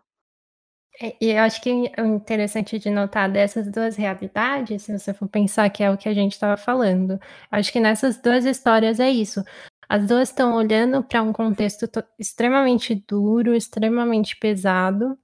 [1.01, 5.29] É, e eu acho que o interessante de notar dessas duas realidades, se você for
[5.29, 7.19] pensar que é o que a gente estava falando,
[7.51, 9.43] acho que nessas duas histórias é isso.
[9.89, 11.87] As duas estão olhando para um contexto
[12.19, 15.19] extremamente duro, extremamente pesado,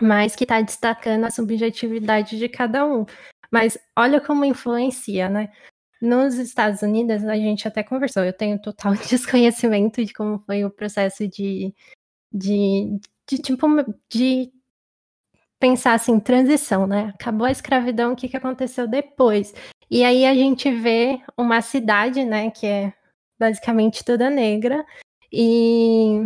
[0.00, 3.04] mas que está destacando a subjetividade de cada um.
[3.50, 5.50] Mas olha como influencia, né?
[6.00, 10.70] Nos Estados Unidos, a gente até conversou, eu tenho total desconhecimento de como foi o
[10.70, 11.74] processo de,
[12.32, 13.66] de, de tipo,
[14.10, 14.52] de
[15.58, 17.12] pensar assim, transição, né?
[17.14, 19.54] Acabou a escravidão, o que, que aconteceu depois?
[19.90, 22.92] E aí a gente vê uma cidade, né, que é
[23.38, 24.84] basicamente toda negra,
[25.32, 26.22] e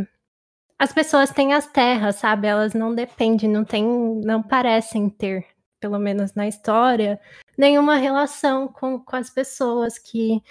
[0.78, 2.48] as pessoas têm as terras, sabe?
[2.48, 3.84] Elas não dependem, não tem,
[4.24, 5.46] não parecem ter,
[5.78, 7.20] pelo menos na história,
[7.56, 10.42] nenhuma relação com, com as pessoas que,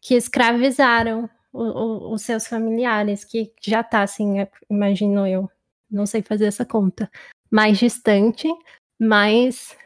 [0.00, 5.50] que escravizaram o, o, os seus familiares, que já tá assim, imagino eu,
[5.90, 7.10] não sei fazer essa conta,
[7.52, 8.48] mais distante,
[8.98, 9.76] mas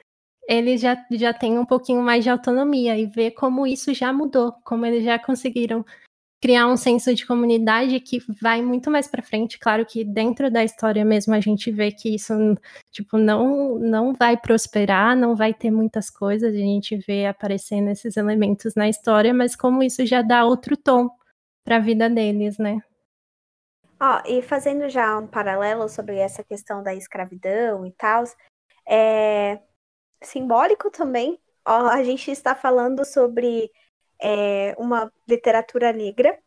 [0.49, 4.53] eles já, já têm um pouquinho mais de autonomia e ver como isso já mudou,
[4.65, 5.85] como eles já conseguiram
[6.41, 9.59] criar um senso de comunidade que vai muito mais para frente.
[9.59, 12.33] Claro que dentro da história mesmo a gente vê que isso
[12.93, 18.17] tipo não não vai prosperar, não vai ter muitas coisas, a gente vê aparecendo esses
[18.17, 21.11] elementos na história, mas como isso já dá outro tom
[21.65, 22.81] para a vida deles, né?
[24.01, 28.25] Ó, e fazendo já um paralelo sobre essa questão da escravidão e tal,
[28.89, 29.61] é
[30.23, 31.41] simbólico também.
[31.65, 33.71] A gente está falando sobre
[34.21, 36.39] é, uma literatura negra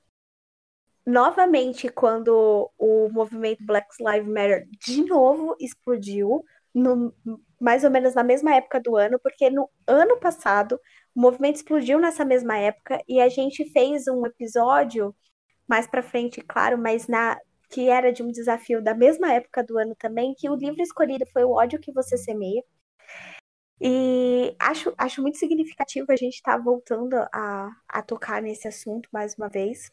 [1.06, 6.43] novamente quando o movimento Black Lives Matter de novo explodiu,
[6.74, 7.14] no,
[7.60, 10.80] mais ou menos na mesma época do ano, porque no ano passado
[11.16, 15.16] o movimento explodiu nessa mesma época e a gente fez um episódio
[15.70, 17.38] mais para frente, claro, mas na
[17.70, 21.26] que era de um desafio da mesma época do ano também, que o livro escolhido
[21.32, 22.63] foi O ódio que você semeia.
[23.82, 29.07] E acho, acho muito significativo a gente estar tá voltando a, a tocar nesse assunto
[29.13, 29.91] mais uma vez.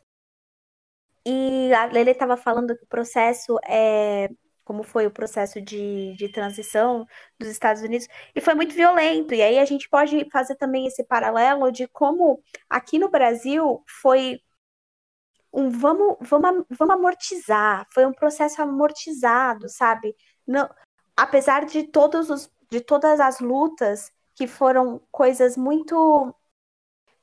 [1.26, 4.28] E a Lele estava falando que o processo é
[4.66, 7.06] como foi o processo de, de transição
[7.38, 9.32] dos Estados Unidos, e foi muito violento.
[9.32, 14.40] E aí a gente pode fazer também esse paralelo de como aqui no Brasil foi
[15.57, 20.14] um vamos, vamos, vamos amortizar, foi um processo amortizado, sabe?
[20.46, 20.68] Não,
[21.16, 26.34] apesar de todos os de todas as lutas que foram coisas muito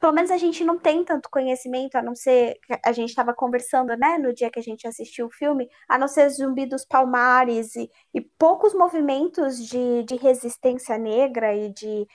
[0.04, 2.60] pelo menos a gente não tem tanto conhecimento, a não ser.
[2.86, 6.10] A gente estava conversando, né, no dia que a gente assistiu o filme, a não
[6.10, 12.06] ser Zumbi dos Palmares e, e poucos movimentos de, de resistência negra e de.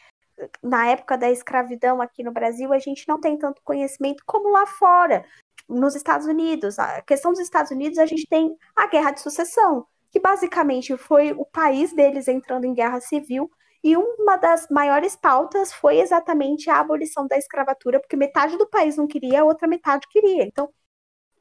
[0.62, 4.66] Na época da escravidão aqui no Brasil, a gente não tem tanto conhecimento como lá
[4.66, 5.25] fora,
[5.69, 6.79] nos Estados Unidos.
[6.79, 11.33] A questão dos Estados Unidos, a gente tem a Guerra de Sucessão, que basicamente foi
[11.33, 13.51] o país deles entrando em guerra civil
[13.83, 18.97] e uma das maiores pautas foi exatamente a abolição da escravatura, porque metade do país
[18.97, 20.45] não queria, a outra metade queria.
[20.45, 20.69] Então,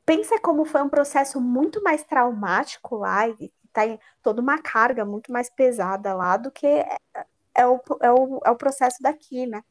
[0.05, 5.32] pensa como foi um processo muito mais traumático lá, e tem toda uma carga muito
[5.32, 6.97] mais pesada lá do que é,
[7.55, 9.63] é, o, é, o, é o processo daqui, né?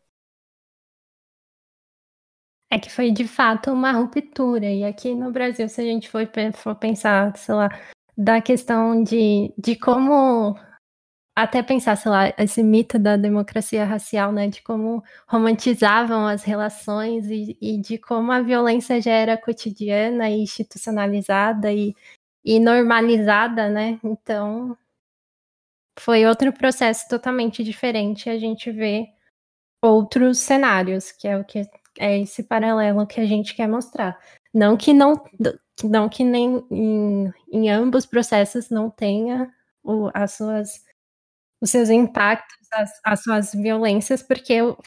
[2.76, 4.66] É que foi de fato uma ruptura.
[4.66, 7.70] E aqui no Brasil, se a gente for, for pensar, sei lá,
[8.14, 10.54] da questão de, de como
[11.34, 17.26] até pensar, sei lá, esse mito da democracia racial, né, de como romantizavam as relações
[17.30, 21.94] e, e de como a violência já era cotidiana e institucionalizada e,
[22.44, 23.98] e normalizada, né?
[24.04, 24.76] Então,
[25.98, 28.28] foi outro processo totalmente diferente.
[28.28, 29.08] A gente vê
[29.82, 31.66] outros cenários, que é o que
[31.98, 34.18] é esse paralelo que a gente quer mostrar.
[34.52, 35.22] Não que não,
[35.84, 40.84] não que nem em, em ambos processos não tenha o, as suas
[41.60, 44.78] os seus impactos, as, as suas violências, porque eu,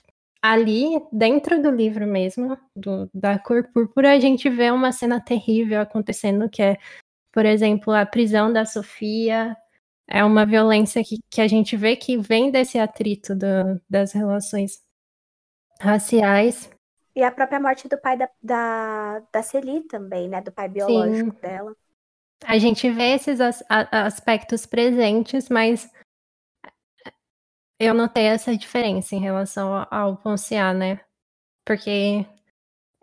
[0.41, 5.82] ali, dentro do livro mesmo, do, da cor púrpura, a gente vê uma cena terrível
[5.82, 6.78] acontecendo, que é,
[7.32, 9.55] por exemplo, a prisão da Sofia.
[10.12, 14.82] É uma violência que, que a gente vê que vem desse atrito do, das relações
[15.80, 16.70] raciais.
[17.20, 20.39] E a própria morte do pai da, da, da Celi também, né?
[20.41, 21.41] Do pai biológico Sim.
[21.41, 21.76] dela.
[22.45, 25.91] A gente vê esses as, a, aspectos presentes, mas
[27.78, 31.01] eu notei essa diferença em relação ao Ponciá, né?
[31.65, 32.26] Porque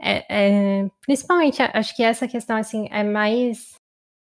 [0.01, 3.75] é, é, principalmente acho que essa questão assim é mais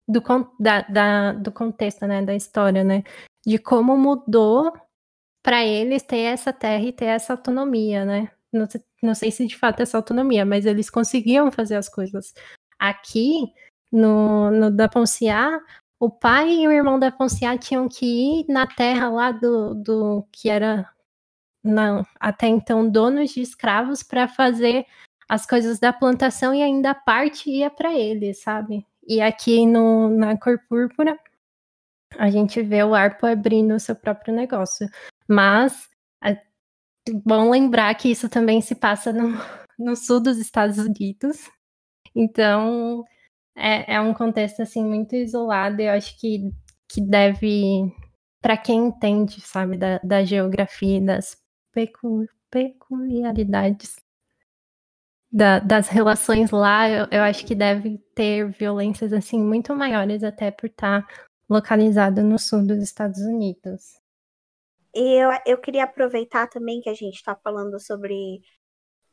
[0.08, 0.22] do,
[0.58, 3.02] da, da, do contexto, né, da história, né,
[3.46, 4.72] de como mudou
[5.42, 8.30] para eles ter essa terra e ter essa autonomia, né?
[8.52, 8.68] Não,
[9.02, 12.34] não sei se de fato é essa autonomia, mas eles conseguiam fazer as coisas.
[12.78, 13.52] Aqui
[13.90, 15.60] no, no da Ponciá,
[15.98, 20.26] o pai e o irmão da Ponciá tinham que ir na terra lá do, do
[20.32, 20.90] que era
[22.18, 24.84] até então donos de escravos para fazer
[25.28, 28.84] as coisas da plantação e ainda a parte ia para eles, sabe?
[29.06, 31.18] E aqui no, na cor púrpura
[32.18, 34.88] a gente vê o Arpo abrindo o seu próprio negócio.
[35.26, 35.88] Mas
[37.24, 39.32] bom lembrar que isso também se passa no,
[39.78, 41.48] no sul dos Estados Unidos.
[42.14, 43.04] Então,
[43.56, 45.80] é, é um contexto assim muito isolado.
[45.80, 46.50] Eu acho que,
[46.88, 47.92] que deve,
[48.40, 51.36] para quem entende, sabe, da, da geografia e das
[51.72, 53.96] pecu, peculiaridades
[55.32, 60.50] da, das relações lá, eu, eu, acho que deve ter violências assim muito maiores até
[60.50, 61.14] por estar tá
[61.48, 64.01] localizado no sul dos Estados Unidos.
[64.94, 68.40] E eu, eu queria aproveitar também que a gente está falando sobre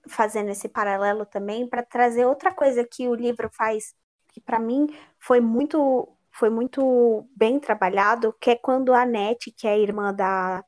[0.10, 3.94] fazendo esse paralelo também para trazer outra coisa que o livro faz
[4.32, 4.88] que para mim
[5.20, 10.14] foi muito foi muito bem trabalhado, que é quando a Nete, que é a irmã
[10.14, 10.64] da,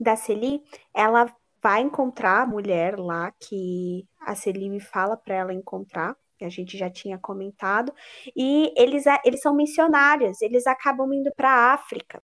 [0.00, 0.62] da Celi,
[0.94, 1.32] ela
[1.62, 6.76] vai encontrar a mulher lá que a Celi fala para ela encontrar, que a gente
[6.76, 7.94] já tinha comentado,
[8.36, 12.22] e eles, eles são missionários, eles acabam indo para a África.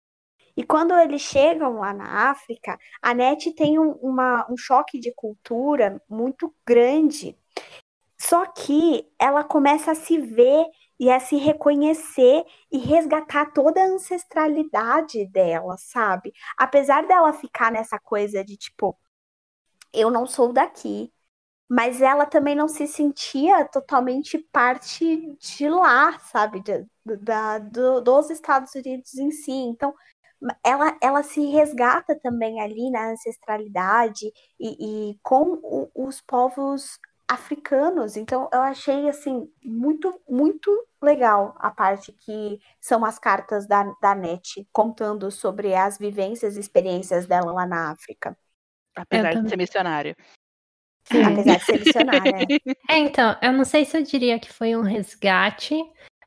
[0.59, 5.13] E quando eles chegam lá na África, a Nete tem um, uma, um choque de
[5.15, 7.37] cultura muito grande
[8.21, 10.65] só que ela começa a se ver
[10.99, 16.33] e a se reconhecer e resgatar toda a ancestralidade dela, sabe?
[16.57, 18.97] Apesar dela ficar nessa coisa de tipo,
[19.93, 21.13] eu não sou daqui,
[21.69, 26.61] mas ela também não se sentia totalmente parte de lá, sabe?
[26.61, 26.85] De,
[27.21, 29.51] da, do, dos Estados Unidos em si.
[29.51, 29.93] Então,
[30.63, 38.17] ela, ela se resgata também ali na ancestralidade e, e com o, os povos africanos.
[38.17, 40.71] Então, eu achei, assim, muito, muito
[41.01, 46.59] legal a parte que são as cartas da, da NET, contando sobre as vivências e
[46.59, 48.35] experiências dela lá na África.
[48.95, 50.17] Apesar de ser missionária.
[51.03, 51.23] Sim.
[51.23, 52.47] Apesar de ser missionária.
[52.89, 55.79] é, então, eu não sei se eu diria que foi um resgate,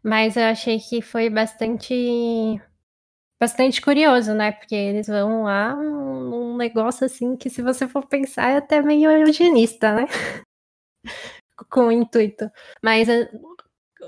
[0.04, 2.60] mas eu achei que foi bastante
[3.43, 4.53] bastante curioso, né?
[4.53, 8.80] Porque eles vão lá um, um negócio assim que se você for pensar é até
[8.80, 10.07] meio eugenista, né?
[11.68, 12.49] Com o intuito.
[12.80, 13.14] Mas a,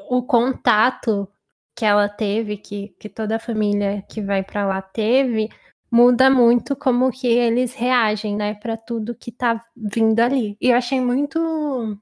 [0.08, 1.28] o contato
[1.76, 5.48] que ela teve, que, que toda a família que vai para lá teve,
[5.90, 10.56] muda muito como que eles reagem, né, para tudo que tá vindo ali.
[10.60, 11.98] E eu achei muito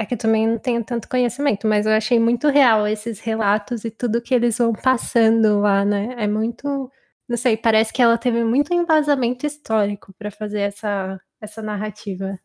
[0.00, 3.84] é que eu também não tenho tanto conhecimento, mas eu achei muito real esses relatos
[3.84, 6.14] e tudo que eles vão passando lá, né?
[6.18, 6.90] É muito,
[7.28, 12.38] não sei, parece que ela teve muito embasamento histórico para fazer essa essa narrativa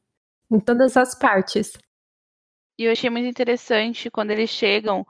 [0.52, 1.74] em todas as partes.
[2.78, 5.06] E eu achei muito interessante quando eles chegam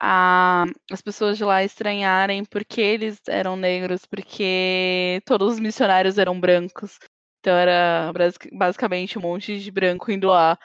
[0.00, 6.40] a, as pessoas de lá estranharem porque eles eram negros, porque todos os missionários eram
[6.40, 6.98] brancos.
[7.40, 8.12] Então era
[8.52, 10.58] basicamente um monte de branco indo lá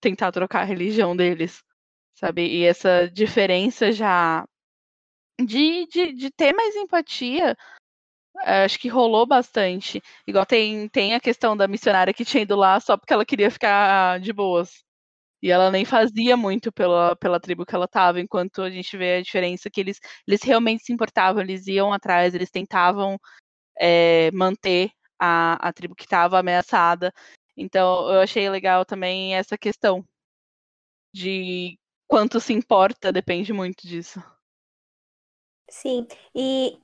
[0.00, 1.62] tentar trocar a religião deles,
[2.14, 2.46] sabe?
[2.46, 4.44] E essa diferença já
[5.40, 7.56] de, de, de ter mais empatia,
[8.44, 10.02] acho que rolou bastante.
[10.26, 13.50] Igual tem, tem a questão da missionária que tinha ido lá só porque ela queria
[13.50, 14.84] ficar de boas.
[15.42, 19.16] E ela nem fazia muito pela, pela tribo que ela estava, enquanto a gente vê
[19.16, 19.98] a diferença que eles,
[20.28, 23.18] eles realmente se importavam, eles iam atrás, eles tentavam
[23.80, 27.12] é, manter a, a tribo que estava ameaçada.
[27.60, 30.02] Então, eu achei legal também essa questão
[31.12, 34.18] de quanto se importa, depende muito disso.
[35.68, 36.78] Sim, e,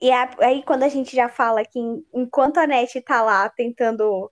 [0.00, 1.78] e aí quando a gente já fala que
[2.14, 4.30] enquanto a NET tá lá tentando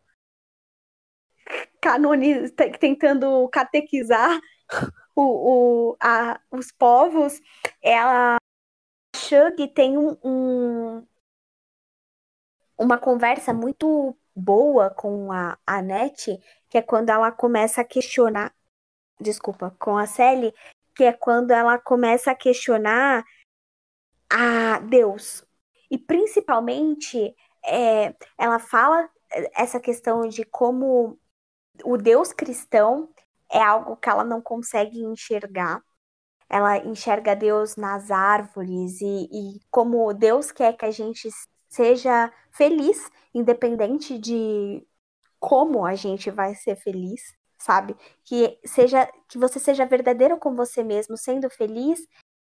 [1.80, 4.40] canonizar, tentando catequizar
[5.16, 7.40] o, o, a, os povos,
[7.82, 8.38] ela
[9.16, 11.06] Shug tem um, um,
[12.78, 18.54] uma conversa muito boa com a, a Net, que é quando ela começa a questionar,
[19.20, 20.54] desculpa, com a Sally,
[20.94, 23.24] que é quando ela começa a questionar
[24.30, 25.44] a Deus.
[25.90, 27.34] E principalmente,
[27.64, 29.08] é, ela fala
[29.54, 31.18] essa questão de como
[31.84, 33.08] o Deus cristão
[33.50, 35.82] é algo que ela não consegue enxergar.
[36.48, 41.28] Ela enxerga Deus nas árvores e, e como Deus quer que a gente
[41.68, 44.86] seja feliz, independente de
[45.38, 47.96] como a gente vai ser feliz, sabe?
[48.24, 52.00] Que seja que você seja verdadeiro com você mesmo, sendo feliz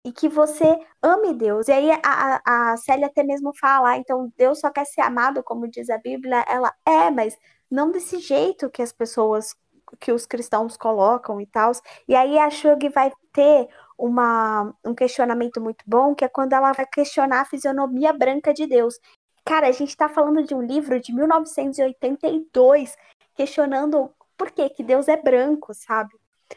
[0.05, 1.69] e que você ame Deus.
[1.69, 5.43] E aí a, a, Célia até mesmo fala, ah, então Deus só quer ser amado,
[5.43, 6.45] como diz a Bíblia.
[6.49, 7.37] Ela é, mas
[7.71, 9.55] não desse jeito que as pessoas,
[10.01, 11.73] que os cristãos colocam e tal.
[12.09, 13.69] E aí a Shug vai ter
[14.01, 18.67] uma, um questionamento muito bom, que é quando ela vai questionar a fisionomia branca de
[18.67, 18.99] Deus.
[19.45, 22.97] Cara, a gente está falando de um livro de 1982,
[23.35, 26.15] questionando por que, que Deus é branco, sabe?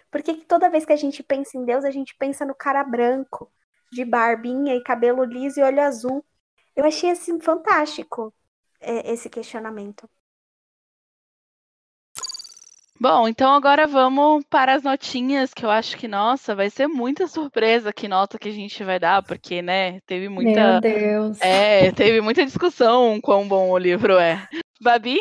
[0.09, 2.55] Por que, que toda vez que a gente pensa em Deus, a gente pensa no
[2.55, 3.51] cara branco,
[3.91, 6.25] de barbinha e cabelo liso e olho azul?
[6.75, 8.33] Eu achei assim fantástico
[8.79, 10.09] é, esse questionamento.
[13.03, 17.27] Bom, então agora vamos para as notinhas, que eu acho que, nossa, vai ser muita
[17.27, 20.71] surpresa que nota que a gente vai dar, porque, né, teve muita.
[20.71, 21.41] Meu Deus.
[21.41, 24.47] É, teve muita discussão quão bom o livro é.
[24.81, 25.19] Babi?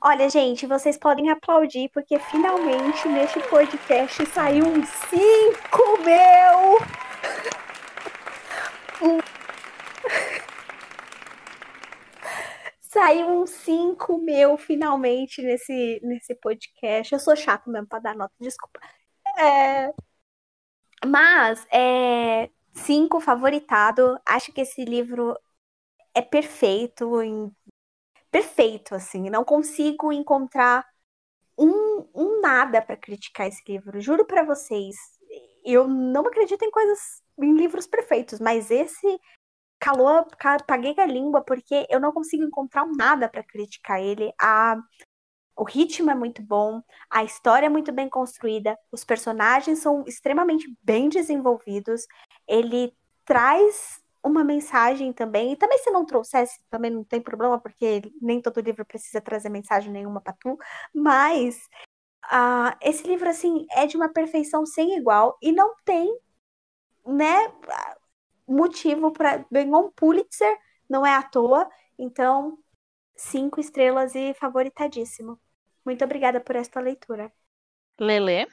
[0.00, 6.78] Olha, gente, vocês podem aplaudir, porque finalmente neste podcast saiu um 5 meu!
[9.02, 9.20] Um
[12.92, 17.12] Saiu um 5 meu finalmente nesse, nesse podcast.
[17.12, 18.80] Eu sou chato mesmo para dar nota, desculpa.
[19.38, 19.92] É...
[21.06, 22.50] Mas, é...
[22.74, 24.18] cinco favoritado.
[24.26, 25.38] Acho que esse livro
[26.12, 27.22] é perfeito.
[27.22, 27.54] Em...
[28.28, 29.30] Perfeito, assim.
[29.30, 30.84] Não consigo encontrar
[31.56, 34.00] um, um nada para criticar esse livro.
[34.00, 34.96] Juro para vocês.
[35.64, 39.20] Eu não acredito em coisas, em livros perfeitos, mas esse
[39.80, 40.26] calou,
[40.66, 44.32] paguei a língua porque eu não consigo encontrar nada para criticar ele.
[44.40, 44.76] A,
[45.56, 50.66] o ritmo é muito bom, a história é muito bem construída, os personagens são extremamente
[50.82, 52.06] bem desenvolvidos.
[52.46, 55.52] Ele traz uma mensagem também.
[55.52, 59.48] E também se não trouxesse, também não tem problema, porque nem todo livro precisa trazer
[59.48, 60.58] mensagem nenhuma para tu.
[60.94, 61.68] Mas
[62.26, 66.14] uh, esse livro, assim, é de uma perfeição sem igual e não tem,
[67.06, 67.48] né,
[68.52, 70.56] motivo para ganhar um Pulitzer,
[70.88, 71.68] não é à toa.
[71.98, 72.58] Então,
[73.16, 75.38] cinco estrelas e favoritadíssimo.
[75.84, 77.32] Muito obrigada por esta leitura.
[77.98, 78.46] Lele?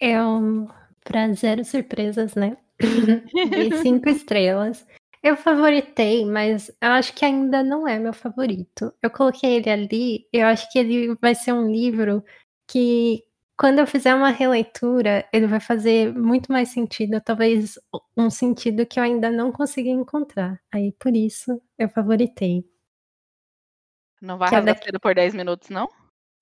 [0.00, 0.68] É um
[1.02, 2.56] pra zero surpresas, né?
[2.78, 4.86] De cinco estrelas.
[5.22, 8.92] Eu favoritei, mas eu acho que ainda não é meu favorito.
[9.02, 12.22] Eu coloquei ele ali, eu acho que ele vai ser um livro
[12.66, 13.24] que,
[13.58, 17.78] quando eu fizer uma releitura, ele vai fazer muito mais sentido, talvez
[18.16, 20.60] um sentido que eu ainda não consegui encontrar.
[20.72, 22.64] Aí, por isso, eu favoritei.
[24.20, 24.98] Não vai rasgar daqui...
[24.98, 25.88] por 10 minutos, não?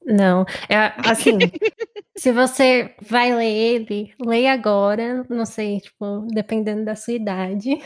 [0.04, 1.38] Não, é assim,
[2.16, 7.80] se você vai ler ele, leia agora, não sei, tipo, dependendo da sua idade,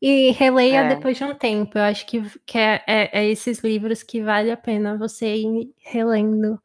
[0.00, 0.88] e releia é.
[0.96, 1.78] depois de um tempo.
[1.78, 5.72] Eu acho que, que é, é, é, esses livros que vale a pena você ir
[5.84, 6.60] relendo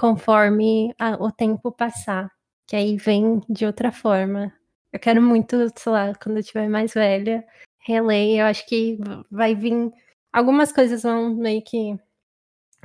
[0.00, 2.32] conforme a, o tempo passar,
[2.66, 4.50] que aí vem de outra forma.
[4.90, 7.46] Eu quero muito, sei lá, quando eu estiver mais velha,
[7.80, 8.40] reler.
[8.40, 8.98] Eu acho que
[9.30, 9.92] vai vir.
[10.32, 11.98] Algumas coisas vão meio que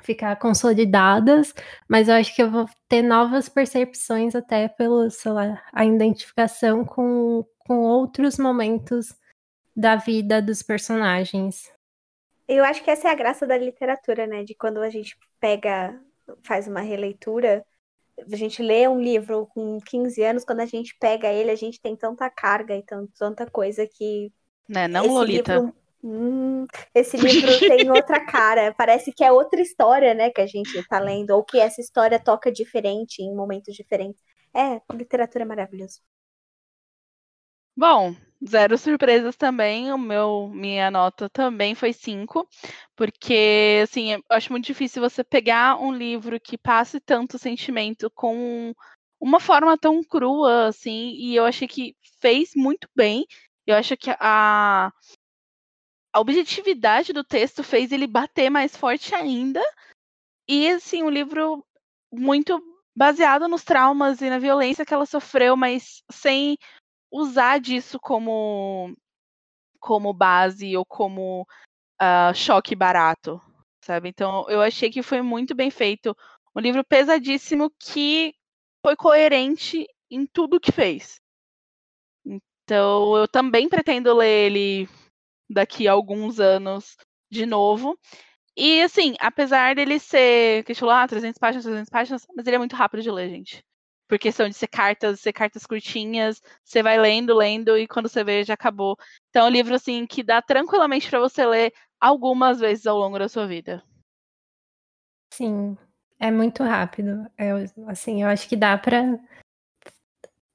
[0.01, 1.53] ficar consolidadas,
[1.87, 6.83] mas eu acho que eu vou ter novas percepções até pelo, sei lá, a identificação
[6.83, 9.15] com, com outros momentos
[9.73, 11.71] da vida dos personagens.
[12.45, 14.43] Eu acho que essa é a graça da literatura, né?
[14.43, 15.97] De quando a gente pega,
[16.43, 17.65] faz uma releitura,
[18.17, 21.81] a gente lê um livro com 15 anos, quando a gente pega ele, a gente
[21.81, 22.83] tem tanta carga e
[23.17, 24.31] tanta coisa que.
[24.67, 25.55] Né, não, Lolita?
[25.55, 25.75] Livro
[26.07, 28.71] Hum, esse livro tem outra cara.
[28.77, 32.19] Parece que é outra história, né, que a gente tá lendo, ou que essa história
[32.23, 34.21] toca diferente em momentos diferentes.
[34.53, 35.99] É, literatura é maravilhoso.
[37.75, 38.15] Bom,
[38.47, 39.91] zero surpresas também.
[39.91, 42.47] O meu, minha nota também foi cinco,
[42.95, 48.73] porque assim, eu acho muito difícil você pegar um livro que passe tanto sentimento com
[49.19, 53.25] uma forma tão crua, assim, e eu achei que fez muito bem.
[53.65, 54.91] Eu acho que a
[56.13, 59.61] a objetividade do texto fez ele bater mais forte ainda.
[60.47, 61.65] E, assim, um livro
[62.11, 62.61] muito
[62.95, 66.57] baseado nos traumas e na violência que ela sofreu, mas sem
[67.15, 68.93] usar disso como,
[69.79, 71.47] como base ou como
[72.01, 73.41] uh, choque barato,
[73.81, 74.09] sabe?
[74.09, 76.15] Então, eu achei que foi muito bem feito.
[76.55, 78.33] Um livro pesadíssimo que
[78.85, 81.21] foi coerente em tudo que fez.
[82.25, 84.89] Então, eu também pretendo ler ele
[85.49, 86.97] daqui a alguns anos
[87.31, 87.97] de novo.
[88.57, 92.75] E assim, apesar dele ser, que ah, 300 páginas, 300 páginas, mas ele é muito
[92.75, 93.64] rápido de ler, gente.
[94.07, 98.23] Por questão de ser cartas, ser cartas curtinhas, você vai lendo, lendo e quando você
[98.23, 98.97] vê já acabou.
[99.29, 103.17] Então é um livro assim que dá tranquilamente para você ler algumas vezes ao longo
[103.17, 103.83] da sua vida.
[105.33, 105.77] Sim,
[106.19, 107.25] é muito rápido.
[107.37, 107.51] É,
[107.87, 109.19] assim, eu acho que dá para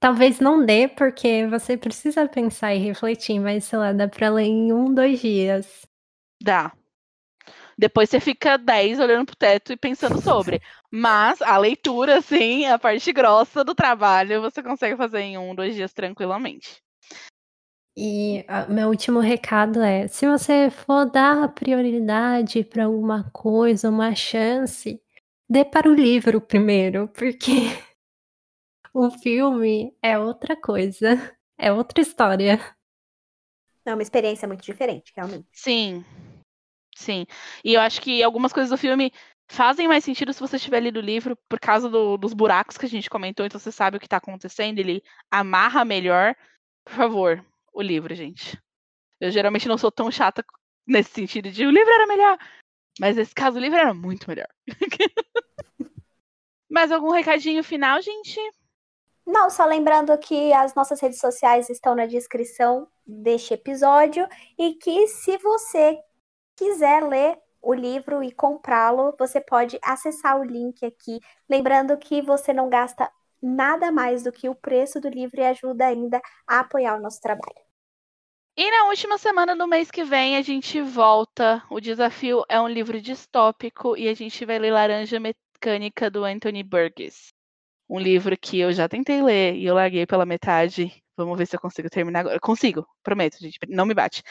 [0.01, 4.45] Talvez não dê, porque você precisa pensar e refletir, mas sei lá, dá pra ler
[4.45, 5.87] em um, dois dias.
[6.43, 6.73] Dá.
[7.81, 10.61] Depois você fica dez olhando pro teto e pensando sobre.
[10.91, 15.75] Mas a leitura, assim, a parte grossa do trabalho, você consegue fazer em um, dois
[15.75, 16.83] dias tranquilamente.
[17.97, 25.01] E meu último recado é: se você for dar prioridade para alguma coisa, uma chance,
[25.49, 27.51] dê para o livro primeiro, porque
[28.93, 31.35] o filme é outra coisa.
[31.57, 32.61] É outra história.
[33.87, 35.49] É uma experiência muito diferente, realmente.
[35.51, 36.05] Sim.
[37.01, 37.27] Sim.
[37.65, 39.11] E eu acho que algumas coisas do filme
[39.51, 42.85] fazem mais sentido se você tiver lido o livro por causa do, dos buracos que
[42.85, 46.37] a gente comentou, então você sabe o que tá acontecendo, ele amarra melhor.
[46.85, 48.61] Por favor, o livro, gente.
[49.19, 50.45] Eu geralmente não sou tão chata
[50.87, 52.39] nesse sentido de o livro era melhor.
[53.01, 54.49] Mas nesse caso o livro era muito melhor.
[56.69, 58.39] Mais algum recadinho final, gente?
[59.27, 64.29] Não, só lembrando que as nossas redes sociais estão na descrição deste episódio
[64.59, 65.99] e que se você
[66.61, 71.19] quiser ler o livro e comprá-lo, você pode acessar o link aqui.
[71.49, 73.11] Lembrando que você não gasta
[73.43, 77.21] nada mais do que o preço do livro e ajuda ainda a apoiar o nosso
[77.21, 77.59] trabalho.
[78.57, 81.63] E na última semana do mês que vem a gente volta.
[81.71, 86.63] O desafio é um livro distópico e a gente vai ler Laranja Mecânica do Anthony
[86.63, 87.31] Burgess
[87.91, 91.03] um livro que eu já tentei ler e eu larguei pela metade.
[91.17, 92.39] Vamos ver se eu consigo terminar agora.
[92.39, 93.59] Consigo, prometo, gente.
[93.69, 94.23] Não me bate.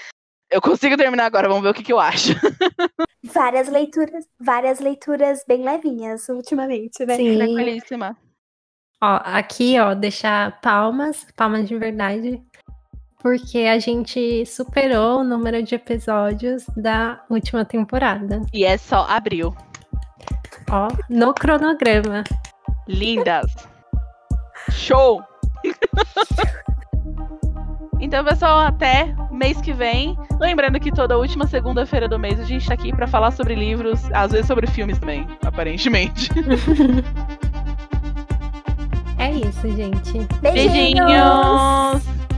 [0.52, 2.34] Eu consigo terminar agora, vamos ver o que, que eu acho.
[3.24, 7.16] Várias leituras, várias leituras bem levinhas ultimamente, né?
[7.18, 7.38] Sim.
[7.38, 8.18] Tranquilíssima.
[9.02, 12.42] Ó, aqui, ó, deixar palmas, palmas de verdade
[13.20, 18.42] porque a gente superou o número de episódios da última temporada.
[18.54, 19.54] E é só abril.
[20.72, 22.24] Ó, no cronograma.
[22.88, 23.52] Lindas.
[24.72, 25.22] Show!
[28.00, 30.18] então, pessoal, até mês que vem.
[30.40, 34.00] Lembrando que toda última segunda-feira do mês a gente tá aqui para falar sobre livros,
[34.14, 36.30] às vezes sobre filmes também, aparentemente.
[39.18, 40.26] é isso, gente.
[40.42, 41.06] Beijinhos!
[41.06, 42.29] Beijinhos.